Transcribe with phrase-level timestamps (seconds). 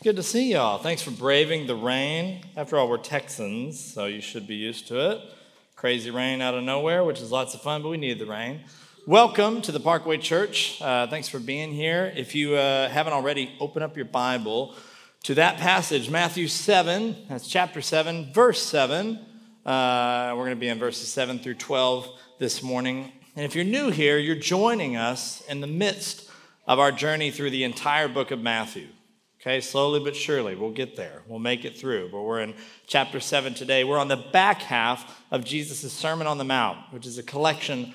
[0.00, 0.78] It's good to see y'all.
[0.78, 2.40] Thanks for braving the rain.
[2.56, 5.20] After all, we're Texans, so you should be used to it.
[5.76, 8.60] Crazy rain out of nowhere, which is lots of fun, but we need the rain.
[9.06, 10.80] Welcome to the Parkway Church.
[10.80, 12.10] Uh, thanks for being here.
[12.16, 14.74] If you uh, haven't already, open up your Bible
[15.24, 19.18] to that passage, Matthew 7, that's chapter 7, verse 7.
[19.66, 22.08] Uh, we're going to be in verses 7 through 12
[22.38, 23.12] this morning.
[23.36, 26.30] And if you're new here, you're joining us in the midst
[26.66, 28.86] of our journey through the entire book of Matthew.
[29.40, 31.22] Okay, slowly but surely, we'll get there.
[31.26, 32.10] We'll make it through.
[32.10, 32.54] But we're in
[32.86, 33.84] chapter 7 today.
[33.84, 37.94] We're on the back half of Jesus' Sermon on the Mount, which is a collection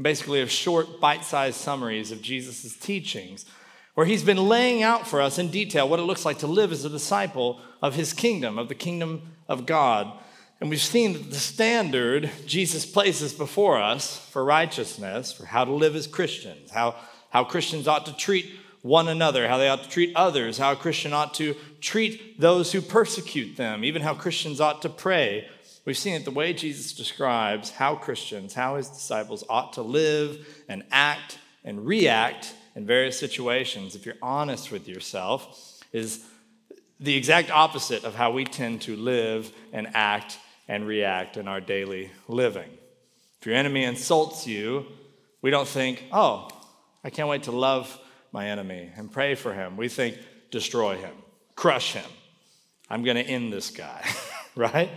[0.00, 3.44] basically of short, bite sized summaries of Jesus' teachings,
[3.94, 6.70] where he's been laying out for us in detail what it looks like to live
[6.70, 10.16] as a disciple of his kingdom, of the kingdom of God.
[10.60, 15.72] And we've seen that the standard Jesus places before us for righteousness, for how to
[15.72, 16.94] live as Christians, how,
[17.30, 20.76] how Christians ought to treat one another, how they ought to treat others, how a
[20.76, 25.48] Christian ought to treat those who persecute them, even how Christians ought to pray.
[25.86, 30.46] We've seen it the way Jesus describes how Christians, how his disciples ought to live
[30.68, 36.22] and act and react in various situations, if you're honest with yourself, is
[37.00, 40.38] the exact opposite of how we tend to live and act
[40.68, 42.68] and react in our daily living.
[43.40, 44.84] If your enemy insults you,
[45.40, 46.50] we don't think, oh,
[47.02, 47.98] I can't wait to love
[48.34, 49.78] my enemy and pray for him.
[49.78, 50.18] We think,
[50.50, 51.14] destroy him,
[51.54, 52.10] crush him.
[52.90, 54.04] I'm going to end this guy,
[54.56, 54.90] right?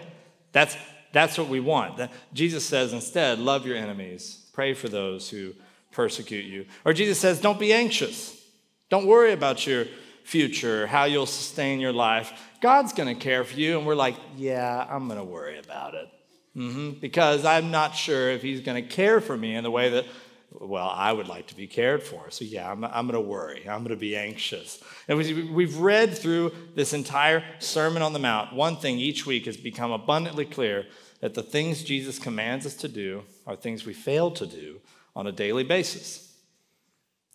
[0.51, 0.75] That's,
[1.13, 2.01] that's what we want.
[2.33, 5.53] Jesus says instead, love your enemies, pray for those who
[5.91, 6.65] persecute you.
[6.83, 8.35] Or Jesus says, don't be anxious.
[8.89, 9.85] Don't worry about your
[10.23, 12.33] future, how you'll sustain your life.
[12.59, 13.77] God's going to care for you.
[13.77, 16.09] And we're like, yeah, I'm going to worry about it.
[16.55, 16.99] Mm-hmm.
[16.99, 20.05] Because I'm not sure if he's going to care for me in the way that
[20.51, 22.31] well, I would like to be cared for.
[22.31, 23.67] So, yeah, I'm, I'm going to worry.
[23.67, 24.81] I'm going to be anxious.
[25.07, 28.53] And we've read through this entire Sermon on the Mount.
[28.53, 30.85] One thing each week has become abundantly clear
[31.19, 34.79] that the things Jesus commands us to do are things we fail to do
[35.15, 36.23] on a daily basis.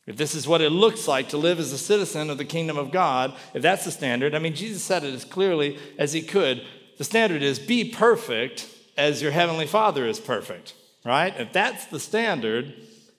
[0.07, 2.77] If this is what it looks like to live as a citizen of the kingdom
[2.77, 6.23] of God, if that's the standard, I mean, Jesus said it as clearly as he
[6.23, 6.65] could.
[6.99, 10.75] The standard is be perfect as your heavenly Father is perfect,
[11.05, 11.33] right?
[11.39, 12.75] If that's the standard,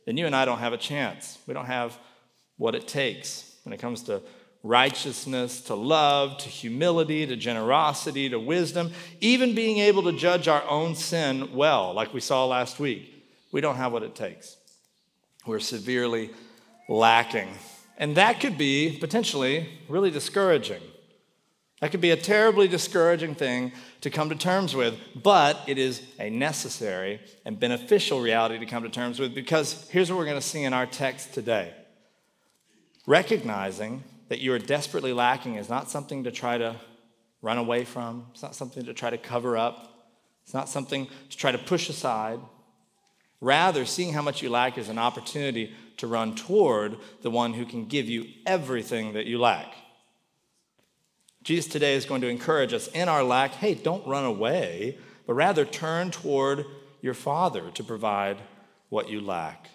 [0.06, 1.38] then you and I don't have a chance.
[1.48, 1.98] We don't have
[2.58, 4.22] what it takes when it comes to
[4.64, 10.64] righteousness, to love, to humility, to generosity, to wisdom, even being able to judge our
[10.70, 13.10] own sin well, like we saw last week.
[13.52, 14.58] We don't have what it takes.
[15.46, 16.32] We're severely
[16.88, 17.50] lacking.
[17.98, 20.82] And that could be potentially really discouraging.
[21.84, 26.02] That could be a terribly discouraging thing to come to terms with, but it is
[26.18, 30.40] a necessary and beneficial reality to come to terms with because here's what we're going
[30.40, 31.74] to see in our text today.
[33.06, 36.78] Recognizing that you are desperately lacking is not something to try to
[37.42, 40.08] run away from, it's not something to try to cover up,
[40.46, 42.40] it's not something to try to push aside.
[43.42, 47.66] Rather, seeing how much you lack is an opportunity to run toward the one who
[47.66, 49.76] can give you everything that you lack.
[51.44, 55.34] Jesus today is going to encourage us in our lack hey, don't run away, but
[55.34, 56.66] rather turn toward
[57.02, 58.38] your Father to provide
[58.90, 59.70] what you lack.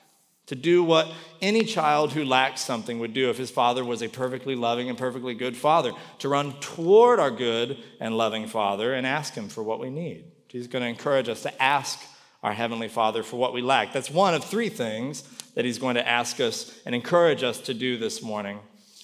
[0.47, 1.13] To do what
[1.43, 4.97] any child who lacks something would do if his father was a perfectly loving and
[4.97, 5.93] perfectly good father.
[6.21, 10.25] To run toward our good and loving Father and ask Him for what we need.
[10.49, 12.01] He's going to encourage us to ask
[12.43, 13.93] our Heavenly Father for what we lack.
[13.93, 15.23] That's one of three things
[15.55, 18.61] that He's going to ask us and encourage us to do this morning.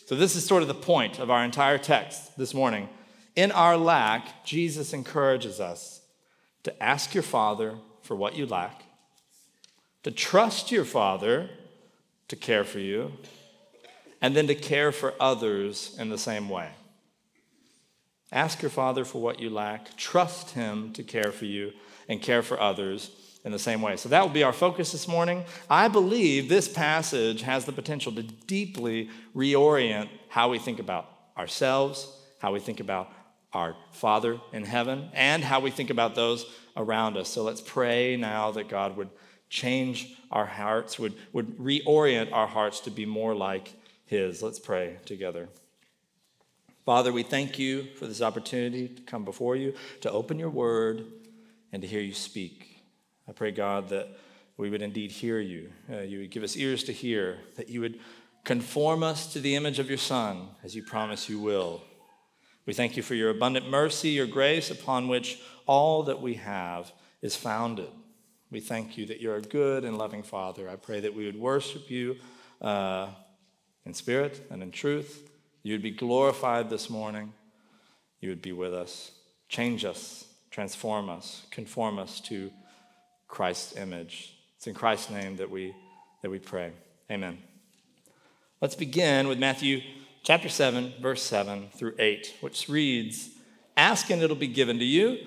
[0.06, 2.88] So, this is sort of the point of our entire text this morning.
[3.36, 6.02] In our lack, Jesus encourages us
[6.62, 8.84] to ask your Father for what you lack,
[10.02, 11.48] to trust your Father
[12.28, 13.12] to care for you,
[14.20, 16.68] and then to care for others in the same way.
[18.30, 21.72] Ask your Father for what you lack, trust Him to care for you,
[22.08, 23.10] and care for others
[23.44, 23.96] in the same way.
[23.96, 25.44] So that will be our focus this morning.
[25.68, 32.10] I believe this passage has the potential to deeply reorient how we think about ourselves,
[32.38, 33.12] how we think about
[33.52, 36.46] our Father in heaven, and how we think about those
[36.76, 37.28] around us.
[37.28, 39.10] So let's pray now that God would
[39.48, 43.74] change our hearts, would, would reorient our hearts to be more like
[44.06, 44.42] His.
[44.42, 45.48] Let's pray together.
[46.84, 51.04] Father, we thank you for this opportunity to come before you, to open your word,
[51.72, 52.73] and to hear you speak.
[53.28, 54.08] I pray, God, that
[54.56, 55.72] we would indeed hear you.
[55.90, 57.98] Uh, you would give us ears to hear, that you would
[58.44, 61.82] conform us to the image of your Son, as you promise you will.
[62.66, 66.92] We thank you for your abundant mercy, your grace, upon which all that we have
[67.22, 67.88] is founded.
[68.50, 70.68] We thank you that you're a good and loving Father.
[70.68, 72.16] I pray that we would worship you
[72.60, 73.08] uh,
[73.84, 75.30] in spirit and in truth,
[75.62, 77.32] You would be glorified this morning.
[78.20, 79.12] You would be with us.
[79.48, 82.50] Change us, transform us, conform us to
[83.34, 84.32] Christ's image.
[84.56, 85.74] It's in Christ's name that we,
[86.22, 86.70] that we pray.
[87.10, 87.38] Amen.
[88.60, 89.80] Let's begin with Matthew
[90.22, 93.30] chapter 7, verse 7 through 8, which reads
[93.76, 95.18] Ask and it'll be given to you,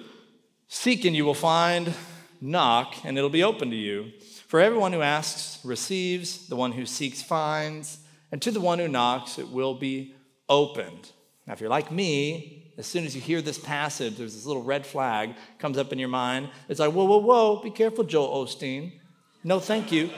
[0.70, 1.94] seek and you will find,
[2.40, 4.14] knock and it'll be open to you.
[4.48, 7.98] For everyone who asks receives, the one who seeks finds,
[8.32, 10.16] and to the one who knocks it will be
[10.48, 11.12] opened.
[11.48, 14.62] Now, if you're like me, as soon as you hear this passage, there's this little
[14.62, 16.50] red flag comes up in your mind.
[16.68, 19.00] It's like, whoa, whoa, whoa, be careful, Joel Osteen.
[19.44, 20.10] No, thank you.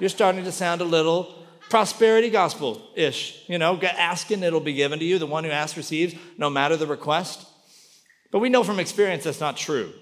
[0.00, 3.44] You're starting to sound a little prosperity gospel ish.
[3.46, 5.18] You know, asking, it'll be given to you.
[5.18, 7.46] The one who asks receives, no matter the request.
[8.32, 9.92] But we know from experience that's not true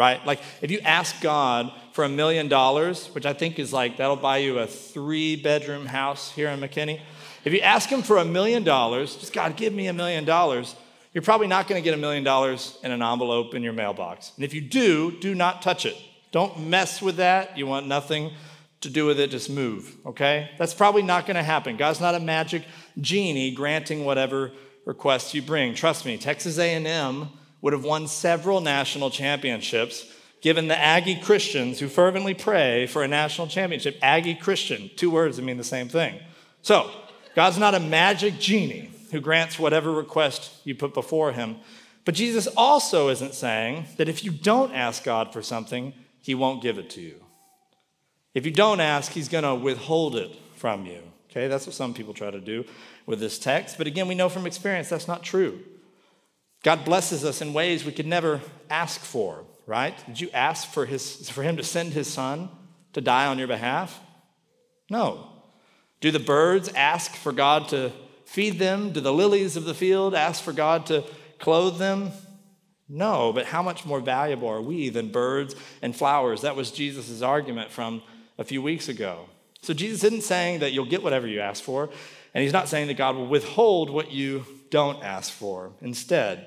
[0.00, 0.24] right?
[0.24, 4.16] Like if you ask God for a million dollars, which I think is like that'll
[4.16, 7.00] buy you a three bedroom house here in McKinney.
[7.44, 10.76] If you ask him for a million dollars, just God, give me a million dollars,
[11.12, 14.32] you're probably not going to get a million dollars in an envelope in your mailbox.
[14.36, 15.96] And if you do, do not touch it.
[16.32, 17.58] Don't mess with that.
[17.58, 18.32] You want nothing
[18.82, 20.50] to do with it, just move, okay?
[20.58, 21.76] That's probably not going to happen.
[21.76, 22.64] God's not a magic
[22.98, 24.52] genie granting whatever
[24.86, 25.74] request you bring.
[25.74, 27.28] Trust me, Texas A&M
[27.60, 30.06] would have won several national championships
[30.40, 33.98] given the Aggie Christians who fervently pray for a national championship.
[34.00, 36.18] Aggie Christian, two words that mean the same thing.
[36.62, 36.90] So,
[37.34, 41.56] God's not a magic genie who grants whatever request you put before him.
[42.04, 46.62] But Jesus also isn't saying that if you don't ask God for something, he won't
[46.62, 47.16] give it to you.
[48.34, 51.02] If you don't ask, he's going to withhold it from you.
[51.30, 52.64] Okay, that's what some people try to do
[53.06, 53.78] with this text.
[53.78, 55.60] But again, we know from experience that's not true.
[56.62, 59.94] God blesses us in ways we could never ask for, right?
[60.06, 62.50] Did you ask for, his, for him to send his son
[62.92, 64.00] to die on your behalf?
[64.90, 65.28] No.
[66.00, 67.92] Do the birds ask for God to
[68.24, 68.92] feed them?
[68.92, 71.04] Do the lilies of the field ask for God to
[71.38, 72.10] clothe them?
[72.88, 76.40] No, but how much more valuable are we than birds and flowers?
[76.40, 78.02] That was Jesus' argument from
[78.38, 79.26] a few weeks ago.
[79.62, 81.90] So Jesus isn't saying that you'll get whatever you ask for,
[82.34, 85.72] and he's not saying that God will withhold what you don't ask for.
[85.82, 86.46] Instead,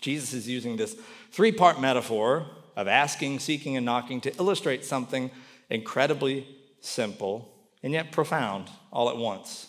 [0.00, 0.96] Jesus is using this
[1.30, 2.46] three part metaphor
[2.76, 5.30] of asking, seeking, and knocking to illustrate something
[5.70, 6.48] incredibly
[6.80, 7.53] simple
[7.84, 9.68] and yet profound all at once.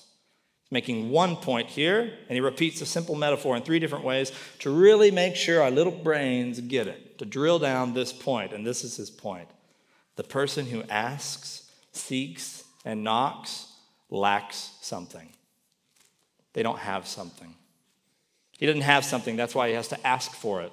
[0.63, 4.31] He's making one point here, and he repeats a simple metaphor in three different ways
[4.59, 8.65] to really make sure our little brains get it, to drill down this point, and
[8.65, 9.49] this is his point.
[10.15, 13.67] The person who asks, seeks, and knocks
[14.09, 15.29] lacks something.
[16.53, 17.53] They don't have something.
[18.57, 20.71] He doesn't have something, that's why he has to ask for it.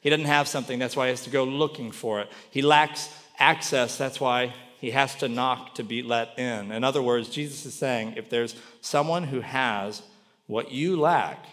[0.00, 2.32] He doesn't have something, that's why he has to go looking for it.
[2.50, 4.52] He lacks access, that's why
[4.84, 6.70] he has to knock to be let in.
[6.70, 10.02] In other words, Jesus is saying if there's someone who has
[10.46, 11.46] what you lack,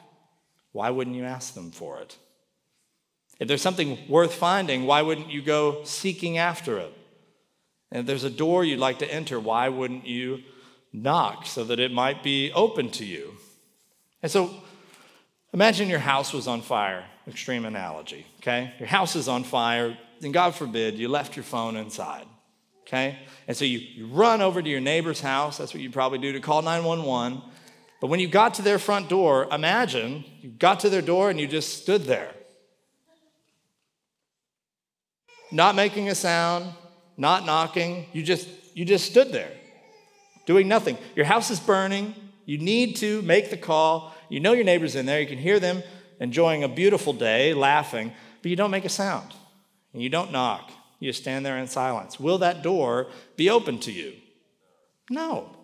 [0.71, 2.17] why wouldn't you ask them for it?
[3.39, 6.93] If there's something worth finding, why wouldn't you go seeking after it?
[7.91, 10.43] And if there's a door you'd like to enter, why wouldn't you
[10.93, 13.37] knock so that it might be open to you?
[14.21, 14.53] And so,
[15.53, 18.73] Imagine your house was on fire, extreme analogy, okay?
[18.79, 22.25] Your house is on fire, and God forbid you left your phone inside,
[22.91, 23.19] okay?
[23.47, 26.33] And so you, you run over to your neighbor's house, that's what you probably do
[26.33, 27.41] to call 911.
[28.01, 31.39] But when you got to their front door, imagine you got to their door and
[31.39, 32.33] you just stood there.
[35.51, 36.73] Not making a sound,
[37.15, 39.51] not knocking, you just you just stood there
[40.45, 40.97] doing nothing.
[41.15, 42.15] Your house is burning,
[42.45, 44.13] you need to make the call.
[44.29, 45.21] You know your neighbor's in there.
[45.21, 45.83] You can hear them
[46.19, 49.33] enjoying a beautiful day, laughing, but you don't make a sound.
[49.93, 50.71] And you don't knock.
[51.01, 52.19] You stand there in silence.
[52.19, 54.13] Will that door be open to you?
[55.09, 55.57] No.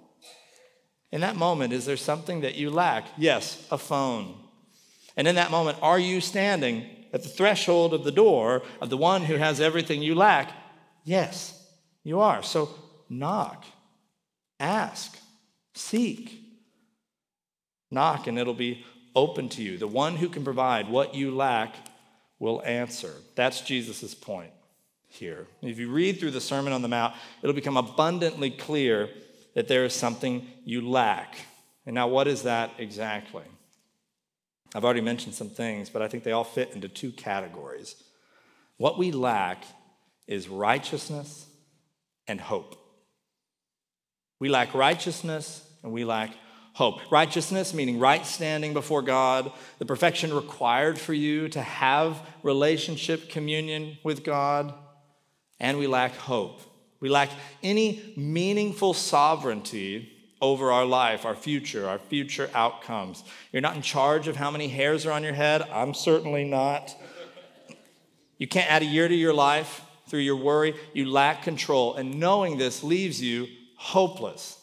[1.12, 3.06] In that moment, is there something that you lack?
[3.18, 4.36] Yes, a phone.
[5.16, 8.98] And in that moment, are you standing at the threshold of the door of the
[8.98, 10.52] one who has everything you lack?
[11.04, 11.54] Yes,
[12.04, 12.42] you are.
[12.42, 12.70] So
[13.08, 13.64] knock,
[14.60, 15.20] ask,
[15.76, 16.42] seek.
[17.92, 18.84] Knock and it'll be
[19.16, 19.78] open to you.
[19.78, 21.76] The one who can provide what you lack
[22.40, 23.14] will answer.
[23.36, 24.52] That's Jesus' point
[25.18, 25.48] here.
[25.62, 29.10] If you read through the Sermon on the Mount, it'll become abundantly clear
[29.56, 31.36] that there is something you lack.
[31.86, 33.44] And now, what is that exactly?
[34.76, 37.96] I've already mentioned some things, but I think they all fit into two categories.
[38.78, 39.64] What we lack
[40.28, 41.48] is righteousness
[42.28, 42.76] and hope.
[44.40, 46.32] We lack righteousness and we lack
[46.74, 47.12] hope.
[47.12, 53.98] Righteousness, meaning right standing before God, the perfection required for you to have relationship, communion
[54.04, 54.74] with God.
[55.60, 56.62] And we lack hope.
[57.00, 57.30] We lack
[57.64, 63.24] any meaningful sovereignty over our life, our future, our future outcomes.
[63.52, 65.64] You're not in charge of how many hairs are on your head.
[65.72, 66.96] I'm certainly not.
[68.38, 70.76] You can't add a year to your life through your worry.
[70.94, 71.96] You lack control.
[71.96, 74.60] And knowing this leaves you hopeless.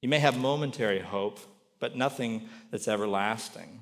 [0.00, 1.40] You may have momentary hope,
[1.80, 3.77] but nothing that's everlasting.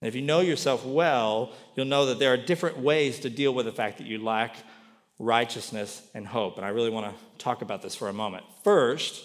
[0.00, 3.52] And if you know yourself well, you'll know that there are different ways to deal
[3.52, 4.56] with the fact that you lack
[5.18, 6.56] righteousness and hope.
[6.56, 8.44] And I really want to talk about this for a moment.
[8.64, 9.22] First,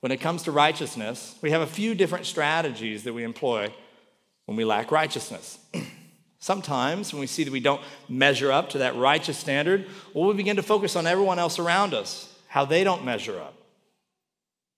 [0.00, 3.72] when it comes to righteousness, we have a few different strategies that we employ
[4.44, 5.58] when we lack righteousness.
[6.38, 10.34] Sometimes, when we see that we don't measure up to that righteous standard, well, we
[10.34, 13.54] begin to focus on everyone else around us, how they don't measure up.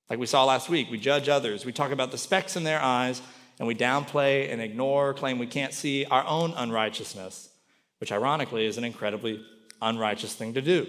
[0.09, 2.80] Like we saw last week, we judge others, we talk about the specks in their
[2.80, 3.21] eyes,
[3.58, 7.48] and we downplay and ignore, claim we can't see our own unrighteousness,
[7.98, 9.44] which ironically is an incredibly
[9.80, 10.86] unrighteous thing to do.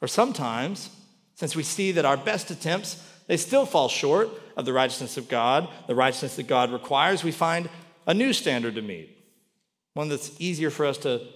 [0.00, 0.90] Or sometimes,
[1.34, 5.28] since we see that our best attempts, they still fall short of the righteousness of
[5.28, 7.68] God, the righteousness that God requires, we find
[8.06, 9.16] a new standard to meet,
[9.94, 11.26] one that's easier for us to,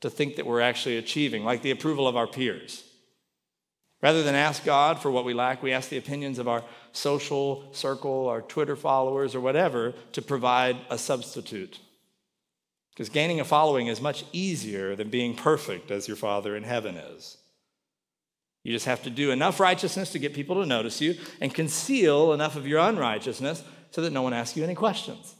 [0.00, 2.82] to think that we're actually achieving, like the approval of our peers.
[4.04, 7.64] Rather than ask God for what we lack, we ask the opinions of our social
[7.72, 11.80] circle, our Twitter followers, or whatever to provide a substitute.
[12.90, 16.96] Because gaining a following is much easier than being perfect as your Father in heaven
[16.96, 17.38] is.
[18.62, 22.34] You just have to do enough righteousness to get people to notice you and conceal
[22.34, 25.34] enough of your unrighteousness so that no one asks you any questions.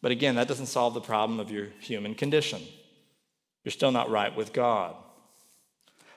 [0.00, 2.62] But again, that doesn't solve the problem of your human condition.
[3.64, 4.94] You're still not right with God.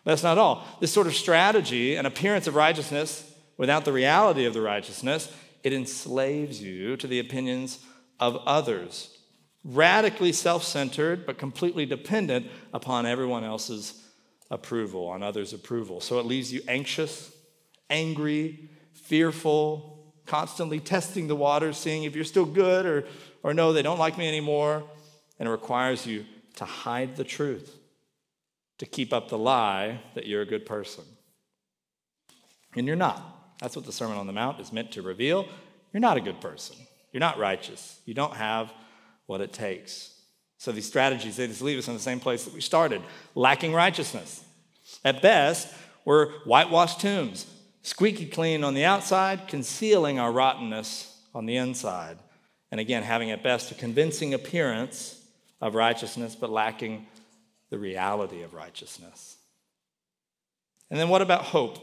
[0.08, 0.66] That's not all.
[0.80, 5.32] This sort of strategy, an appearance of righteousness without the reality of the righteousness,
[5.64, 7.80] it enslaves you to the opinions
[8.20, 9.18] of others
[9.68, 14.02] radically self centered, but completely dependent upon everyone else's
[14.50, 16.00] approval, on others' approval.
[16.00, 17.32] So it leaves you anxious,
[17.90, 23.06] angry, fearful, constantly testing the waters, seeing if you're still good or,
[23.44, 24.84] or no, they don't like me anymore.
[25.40, 27.77] And it requires you to hide the truth,
[28.78, 31.04] to keep up the lie that you're a good person.
[32.76, 33.58] And you're not.
[33.60, 35.48] That's what the Sermon on the Mount is meant to reveal.
[35.94, 36.76] You're not a good person.
[37.12, 38.00] You're not righteous.
[38.06, 38.72] You don't have
[39.26, 40.14] what it takes.
[40.60, 43.02] So these strategies, they just leave us in the same place that we started,
[43.36, 44.44] lacking righteousness.
[45.04, 45.74] At best,
[46.06, 47.46] we're whitewashed tombs,
[47.82, 52.18] squeaky clean on the outside, concealing our rottenness on the inside.
[52.72, 55.22] And again, having at best a convincing appearance
[55.62, 57.08] of righteousness, but lacking
[57.70, 59.38] the reality of righteousness.
[60.90, 61.80] And then what about hope?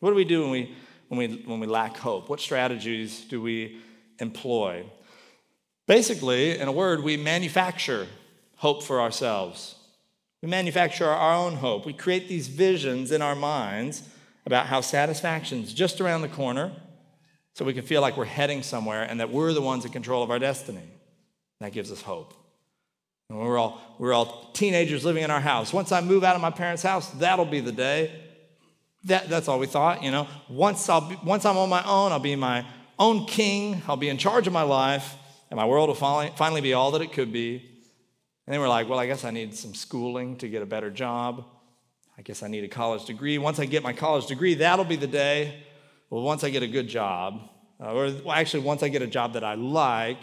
[0.00, 0.74] What do we do when we,
[1.08, 2.28] when we, when we lack hope?
[2.28, 3.80] What strategies do we
[4.18, 4.84] employ?
[5.86, 8.06] Basically, in a word, we manufacture
[8.56, 9.76] hope for ourselves.
[10.42, 11.86] We manufacture our own hope.
[11.86, 14.02] We create these visions in our minds
[14.44, 16.72] about how satisfaction's just around the corner
[17.54, 20.22] so we can feel like we're heading somewhere and that we're the ones in control
[20.22, 20.88] of our destiny.
[21.60, 22.34] That gives us hope.
[23.28, 25.72] And we're all, we're all teenagers living in our house.
[25.72, 28.24] Once I move out of my parents' house, that'll be the day.
[29.04, 30.26] That, that's all we thought, you know.
[30.48, 32.64] Once, I'll be, once I'm on my own, I'll be my
[32.98, 33.82] own king.
[33.86, 35.14] I'll be in charge of my life
[35.50, 37.56] and my world will finally finally be all that it could be.
[38.46, 40.90] And then we're like, well, I guess I need some schooling to get a better
[40.90, 41.44] job.
[42.16, 43.38] I guess I need a college degree.
[43.38, 45.62] Once I get my college degree, that'll be the day.
[46.10, 47.40] Well, once I get a good job,
[47.80, 50.18] uh, or well, actually, once I get a job that I like,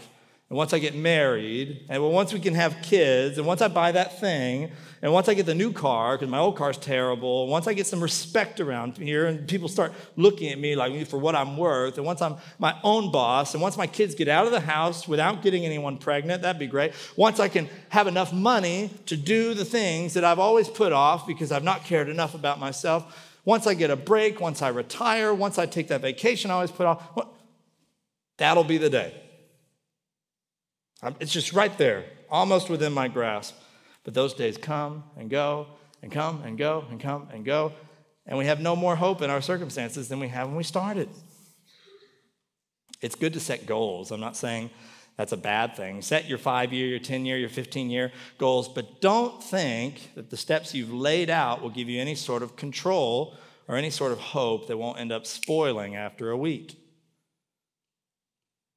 [0.47, 3.91] and once I get married, and once we can have kids, and once I buy
[3.93, 4.71] that thing,
[5.01, 7.73] and once I get the new car, because my old car's terrible, and once I
[7.73, 11.57] get some respect around here, and people start looking at me like for what I'm
[11.57, 14.59] worth, and once I'm my own boss, and once my kids get out of the
[14.59, 16.93] house without getting anyone pregnant, that'd be great.
[17.15, 21.25] Once I can have enough money to do the things that I've always put off
[21.25, 25.33] because I've not cared enough about myself, once I get a break, once I retire,
[25.33, 27.27] once I take that vacation I always put off,
[28.37, 29.23] that'll be the day.
[31.19, 33.55] It's just right there, almost within my grasp.
[34.03, 35.67] But those days come and go
[36.01, 37.73] and come and go and come and go.
[38.25, 41.09] And we have no more hope in our circumstances than we have when we started.
[43.01, 44.11] It's good to set goals.
[44.11, 44.69] I'm not saying
[45.17, 46.01] that's a bad thing.
[46.01, 50.29] Set your five year, your 10 year, your 15 year goals, but don't think that
[50.29, 53.37] the steps you've laid out will give you any sort of control
[53.67, 56.77] or any sort of hope that won't end up spoiling after a week.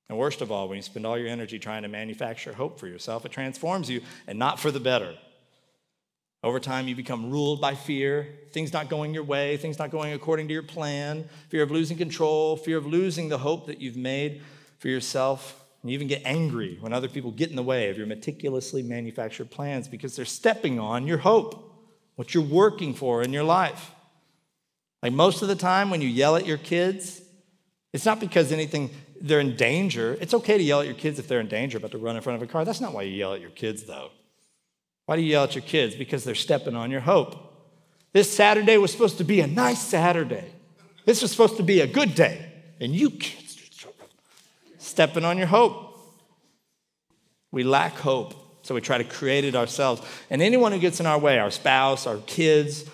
[0.09, 2.87] And worst of all, when you spend all your energy trying to manufacture hope for
[2.87, 5.15] yourself, it transforms you and not for the better.
[6.43, 10.13] Over time, you become ruled by fear, things not going your way, things not going
[10.13, 13.97] according to your plan, fear of losing control, fear of losing the hope that you've
[13.97, 14.41] made
[14.79, 15.65] for yourself.
[15.83, 18.83] And you even get angry when other people get in the way of your meticulously
[18.83, 21.75] manufactured plans because they're stepping on your hope,
[22.15, 23.91] what you're working for in your life.
[25.03, 27.21] Like most of the time when you yell at your kids,
[27.93, 30.17] it's not because anything they're in danger.
[30.21, 32.23] It's okay to yell at your kids if they're in danger, but to run in
[32.23, 34.11] front of a car, that's not why you yell at your kids, though.
[35.07, 35.95] Why do you yell at your kids?
[35.95, 37.37] Because they're stepping on your hope.
[38.13, 40.53] This Saturday was supposed to be a nice Saturday.
[41.05, 42.53] This was supposed to be a good day.
[42.81, 43.59] And you kids
[44.79, 45.97] stepping on your hope.
[47.53, 50.03] We lack hope, so we try to create it ourselves.
[50.29, 52.85] And anyone who gets in our way, our spouse, our kids,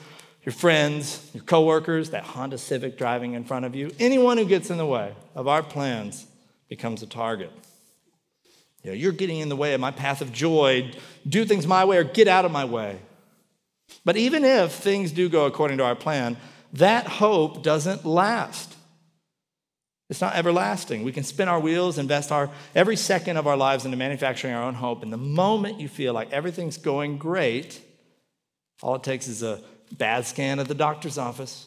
[0.44, 4.70] your friends, your coworkers, that Honda Civic driving in front of you, anyone who gets
[4.70, 6.26] in the way of our plans
[6.68, 7.50] becomes a target.
[8.82, 10.92] You know, you're getting in the way of my path of joy.
[11.26, 12.98] Do things my way or get out of my way.
[14.04, 16.36] But even if things do go according to our plan,
[16.74, 18.74] that hope doesn't last.
[20.10, 21.02] It's not everlasting.
[21.02, 24.62] We can spin our wheels, invest our every second of our lives into manufacturing our
[24.62, 25.02] own hope.
[25.02, 27.80] And the moment you feel like everything's going great,
[28.82, 29.62] all it takes is a
[29.98, 31.66] bad scan at the doctor's office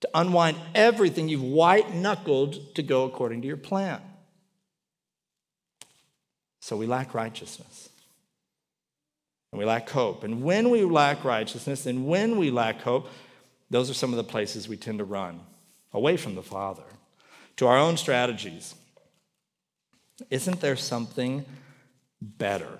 [0.00, 4.00] to unwind everything you've white knuckled to go according to your plan.
[6.60, 7.88] So we lack righteousness.
[9.52, 10.24] And we lack hope.
[10.24, 13.08] And when we lack righteousness and when we lack hope,
[13.70, 15.40] those are some of the places we tend to run
[15.92, 16.84] away from the Father,
[17.56, 18.74] to our own strategies.
[20.30, 21.44] Isn't there something
[22.20, 22.78] better?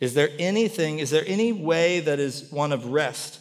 [0.00, 3.40] Is there anything, is there any way that is one of rest?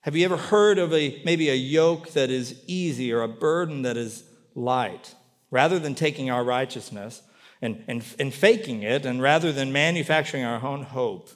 [0.00, 3.82] Have you ever heard of a maybe a yoke that is easy or a burden
[3.82, 4.24] that is
[4.54, 5.14] light?
[5.50, 7.22] Rather than taking our righteousness
[7.62, 11.30] and, and, and faking it, and rather than manufacturing our own hope,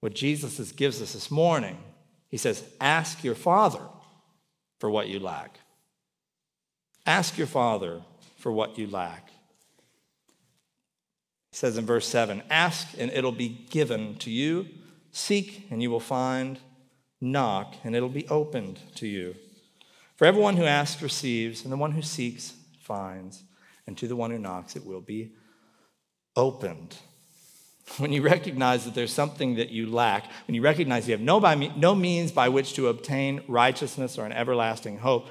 [0.00, 1.78] what Jesus gives us this morning,
[2.28, 3.82] he says, Ask your Father
[4.78, 5.60] for what you lack.
[7.06, 8.02] Ask your Father
[8.38, 9.30] for what you lack.
[11.52, 14.66] He says in verse 7 Ask and it'll be given to you.
[15.12, 16.58] Seek and you will find.
[17.20, 19.36] Knock and it'll be opened to you.
[20.16, 23.42] For everyone who asks receives, and the one who seeks finds,
[23.86, 25.32] and to the one who knocks it will be
[26.36, 26.96] opened.
[27.98, 31.40] When you recognize that there's something that you lack, when you recognize you have no,
[31.40, 35.28] by, no means by which to obtain righteousness or an everlasting hope,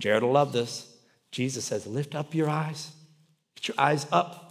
[0.00, 0.94] Jared will love this.
[1.30, 2.90] Jesus says, Lift up your eyes,
[3.54, 4.41] get your eyes up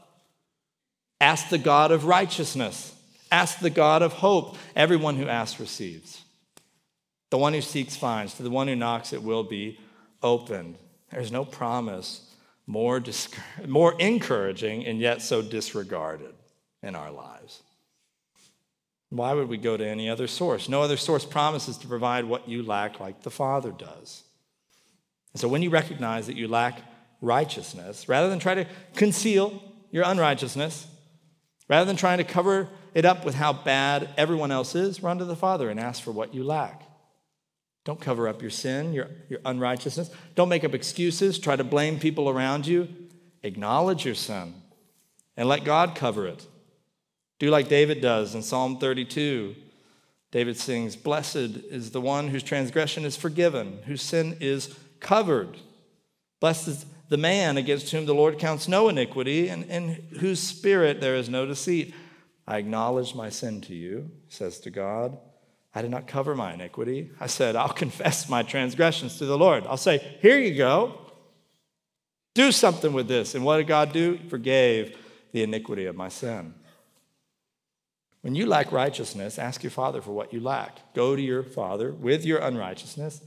[1.21, 2.95] Ask the God of righteousness.
[3.31, 4.57] Ask the God of hope.
[4.75, 6.23] Everyone who asks receives.
[7.29, 8.33] The one who seeks finds.
[8.33, 9.79] To the one who knocks, it will be
[10.23, 10.77] opened.
[11.11, 12.27] There's no promise
[12.65, 16.33] more, disc- more encouraging and yet so disregarded
[16.81, 17.61] in our lives.
[19.09, 20.67] Why would we go to any other source?
[20.67, 24.23] No other source promises to provide what you lack like the Father does.
[25.33, 26.81] And so when you recognize that you lack
[27.21, 30.87] righteousness, rather than try to conceal your unrighteousness,
[31.71, 35.25] Rather than trying to cover it up with how bad everyone else is, run to
[35.25, 36.83] the Father and ask for what you lack.
[37.85, 40.11] Don't cover up your sin, your, your unrighteousness.
[40.35, 42.89] Don't make up excuses, try to blame people around you.
[43.41, 44.53] Acknowledge your sin
[45.37, 46.45] and let God cover it.
[47.39, 49.55] Do like David does in Psalm 32.
[50.29, 55.57] David sings, Blessed is the one whose transgression is forgiven, whose sin is covered.
[56.41, 60.99] Blessed is the man against whom the Lord counts no iniquity, and in whose spirit
[60.99, 61.93] there is no deceit.
[62.47, 65.17] I acknowledge my sin to you, says to God.
[65.73, 67.11] I did not cover my iniquity.
[67.19, 69.65] I said, I'll confess my transgressions to the Lord.
[69.67, 70.97] I'll say, Here you go.
[72.33, 73.35] Do something with this.
[73.35, 74.13] And what did God do?
[74.13, 74.97] He forgave
[75.31, 76.53] the iniquity of my sin.
[78.21, 80.93] When you lack righteousness, ask your Father for what you lack.
[80.93, 83.21] Go to your Father with your unrighteousness,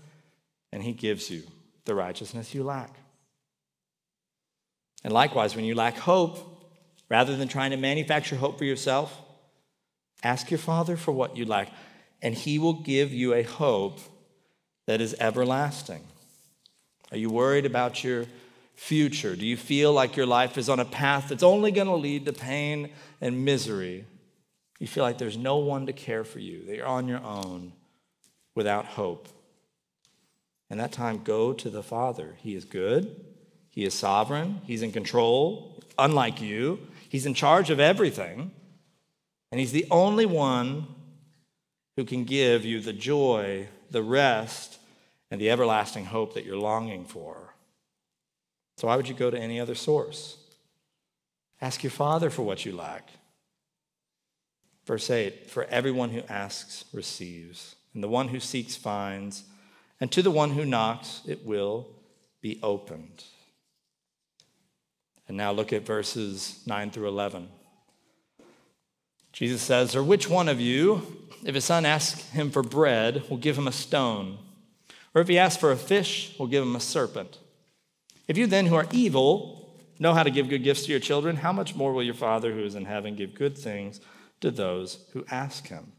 [0.72, 1.42] and He gives you
[1.84, 3.03] the righteousness you lack.
[5.04, 6.38] And likewise, when you lack hope,
[7.10, 9.20] rather than trying to manufacture hope for yourself,
[10.22, 11.70] ask your Father for what you lack,
[12.22, 14.00] and He will give you a hope
[14.86, 16.02] that is everlasting.
[17.12, 18.24] Are you worried about your
[18.74, 19.36] future?
[19.36, 22.26] Do you feel like your life is on a path that's only going to lead
[22.26, 22.90] to pain
[23.20, 24.06] and misery?
[24.80, 27.72] You feel like there's no one to care for you, that you're on your own
[28.54, 29.28] without hope.
[30.70, 32.36] And that time, go to the Father.
[32.38, 33.23] He is good,
[33.74, 36.78] he is sovereign, He's in control, unlike you.
[37.08, 38.52] He's in charge of everything.
[39.50, 40.86] And He's the only one
[41.96, 44.78] who can give you the joy, the rest,
[45.28, 47.54] and the everlasting hope that you're longing for.
[48.76, 50.36] So, why would you go to any other source?
[51.60, 53.08] Ask your Father for what you lack.
[54.86, 59.42] Verse 8 For everyone who asks receives, and the one who seeks finds,
[60.00, 61.88] and to the one who knocks it will
[62.40, 63.24] be opened.
[65.28, 67.48] And now look at verses 9 through 11.
[69.32, 73.36] Jesus says, Or which one of you, if his son asks him for bread, will
[73.36, 74.38] give him a stone?
[75.14, 77.38] Or if he asks for a fish, we'll give him a serpent.
[78.28, 81.36] If you then, who are evil, know how to give good gifts to your children,
[81.36, 84.00] how much more will your Father who is in heaven give good things
[84.40, 85.92] to those who ask him?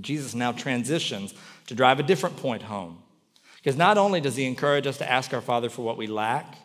[0.00, 1.34] Jesus now transitions
[1.66, 2.98] to drive a different point home.
[3.56, 6.56] Because not only does he encourage us to ask our Father for what we lack,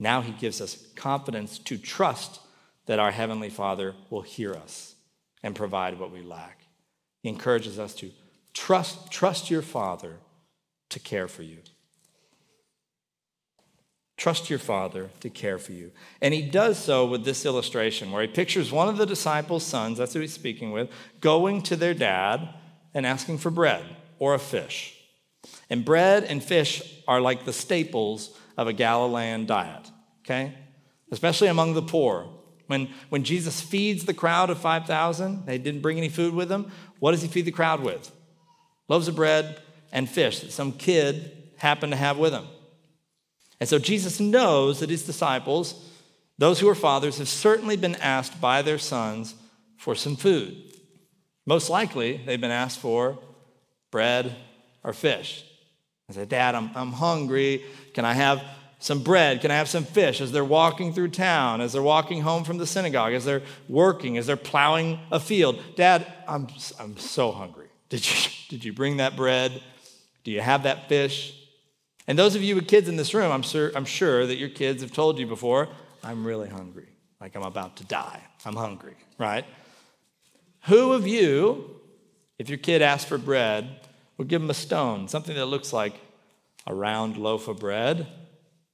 [0.00, 2.40] now he gives us confidence to trust
[2.86, 4.96] that our Heavenly Father will hear us
[5.42, 6.64] and provide what we lack.
[7.22, 8.10] He encourages us to
[8.54, 10.16] trust, trust your Father
[10.88, 11.58] to care for you.
[14.16, 15.92] Trust your Father to care for you.
[16.20, 19.98] And he does so with this illustration where he pictures one of the disciples' sons,
[19.98, 22.48] that's who he's speaking with, going to their dad
[22.92, 23.84] and asking for bread
[24.18, 24.94] or a fish.
[25.68, 29.89] And bread and fish are like the staples of a Galilean diet,
[30.30, 30.54] okay?
[31.10, 32.28] Especially among the poor.
[32.66, 36.70] When, when Jesus feeds the crowd of 5,000, they didn't bring any food with them.
[37.00, 38.10] What does he feed the crowd with?
[38.88, 39.60] Loaves of bread
[39.92, 42.46] and fish that some kid happened to have with him.
[43.58, 45.84] And so Jesus knows that his disciples,
[46.38, 49.34] those who are fathers, have certainly been asked by their sons
[49.76, 50.56] for some food.
[51.44, 53.18] Most likely, they've been asked for
[53.90, 54.36] bread
[54.84, 55.44] or fish.
[56.08, 57.64] I said, Dad, I'm, I'm hungry.
[57.94, 58.42] Can I have
[58.80, 59.42] some bread?
[59.42, 60.20] Can I have some fish?
[60.20, 64.18] As they're walking through town, as they're walking home from the synagogue, as they're working,
[64.18, 65.60] as they're plowing a field.
[65.76, 66.48] Dad, I'm,
[66.80, 67.68] I'm so hungry.
[67.90, 69.62] Did you, did you bring that bread?
[70.24, 71.36] Do you have that fish?
[72.08, 74.48] And those of you with kids in this room, I'm sure, I'm sure that your
[74.48, 75.68] kids have told you before,
[76.02, 76.88] I'm really hungry.
[77.20, 78.22] Like I'm about to die.
[78.46, 79.44] I'm hungry, right?
[80.68, 81.76] Who of you,
[82.38, 85.94] if your kid asked for bread, would give him a stone, something that looks like
[86.66, 88.06] a round loaf of bread,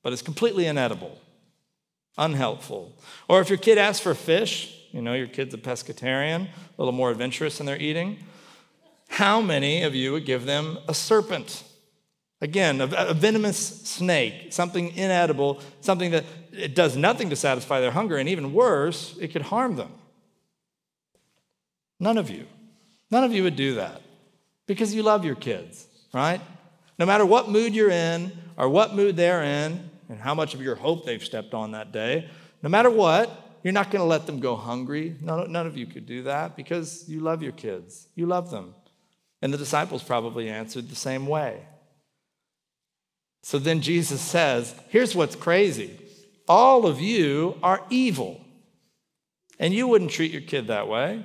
[0.06, 1.18] but it's completely inedible,
[2.16, 2.96] unhelpful?
[3.28, 6.92] Or if your kid asks for fish, you know, your kid's a pescatarian, a little
[6.92, 8.18] more adventurous in their eating,
[9.08, 11.64] how many of you would give them a serpent?
[12.40, 18.16] Again, a, venomous snake, something inedible, something that it does nothing to satisfy their hunger,
[18.16, 19.90] and even worse, it could harm them.
[21.98, 22.46] None of you.
[23.10, 24.02] None of you would do that
[24.68, 26.40] because you love your kids, right?
[26.96, 30.62] No matter what mood you're in or what mood they're in and how much of
[30.62, 32.28] your hope they've stepped on that day,
[32.62, 33.30] no matter what,
[33.62, 35.16] you're not going to let them go hungry.
[35.20, 38.06] None, none of you could do that because you love your kids.
[38.14, 38.74] You love them.
[39.42, 41.62] And the disciples probably answered the same way.
[43.42, 45.98] So then Jesus says, Here's what's crazy
[46.48, 48.40] all of you are evil.
[49.58, 51.24] And you wouldn't treat your kid that way.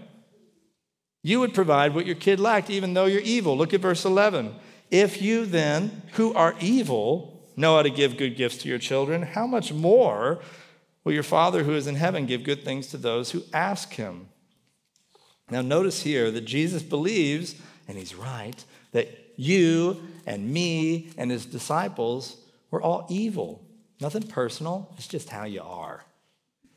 [1.23, 3.57] You would provide what your kid lacked, even though you're evil.
[3.57, 4.55] Look at verse 11.
[4.89, 9.21] If you then, who are evil, know how to give good gifts to your children,
[9.21, 10.39] how much more
[11.03, 14.29] will your Father who is in heaven give good things to those who ask him?
[15.49, 17.55] Now, notice here that Jesus believes,
[17.87, 22.37] and he's right, that you and me and his disciples
[22.69, 23.65] were all evil.
[23.99, 26.05] Nothing personal, it's just how you are.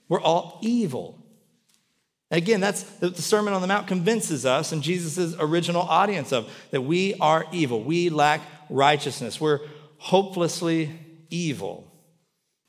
[0.08, 1.24] We're all evil.
[2.30, 6.80] Again, that's the Sermon on the Mount convinces us and Jesus' original audience of that
[6.80, 7.82] we are evil.
[7.82, 9.40] We lack righteousness.
[9.40, 9.60] We're
[10.04, 10.90] hopelessly
[11.30, 11.90] evil.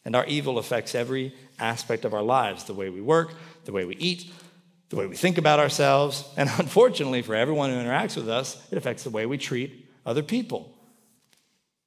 [0.05, 3.33] And our evil affects every aspect of our lives the way we work,
[3.65, 4.31] the way we eat,
[4.87, 6.23] the way we think about ourselves.
[6.37, 10.23] And unfortunately, for everyone who interacts with us, it affects the way we treat other
[10.23, 10.73] people.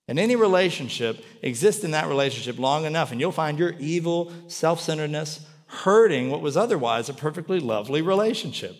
[0.06, 4.82] And any relationship exists in that relationship long enough, and you'll find your evil self
[4.82, 8.76] centeredness hurting what was otherwise a perfectly lovely relationship.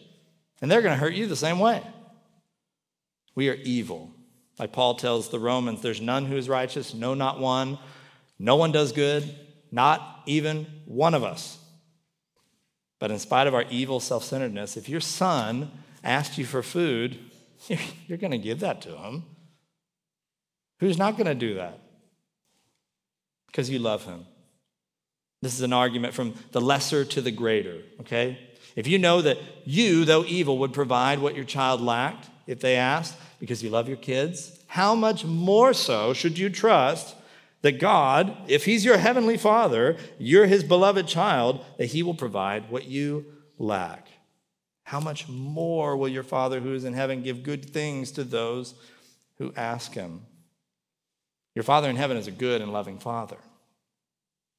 [0.61, 1.83] And they're going to hurt you the same way.
[3.35, 4.13] We are evil.
[4.59, 7.79] Like Paul tells the Romans, there's none who is righteous, no, not one.
[8.39, 9.35] No one does good,
[9.71, 11.59] not even one of us.
[12.99, 15.71] But in spite of our evil self centeredness, if your son
[16.03, 17.19] asked you for food,
[18.07, 19.25] you're going to give that to him.
[20.81, 21.79] Who's not going to do that?
[23.47, 24.27] Because you love him.
[25.43, 28.39] This is an argument from the lesser to the greater, okay?
[28.75, 32.77] If you know that you, though evil, would provide what your child lacked if they
[32.77, 37.15] asked because you love your kids, how much more so should you trust
[37.63, 42.71] that God, if He's your heavenly Father, you're His beloved child, that He will provide
[42.71, 43.27] what you
[43.59, 44.09] lack?
[44.85, 48.75] How much more will your Father who is in heaven give good things to those
[49.37, 50.23] who ask Him?
[51.55, 53.39] Your Father in heaven is a good and loving Father.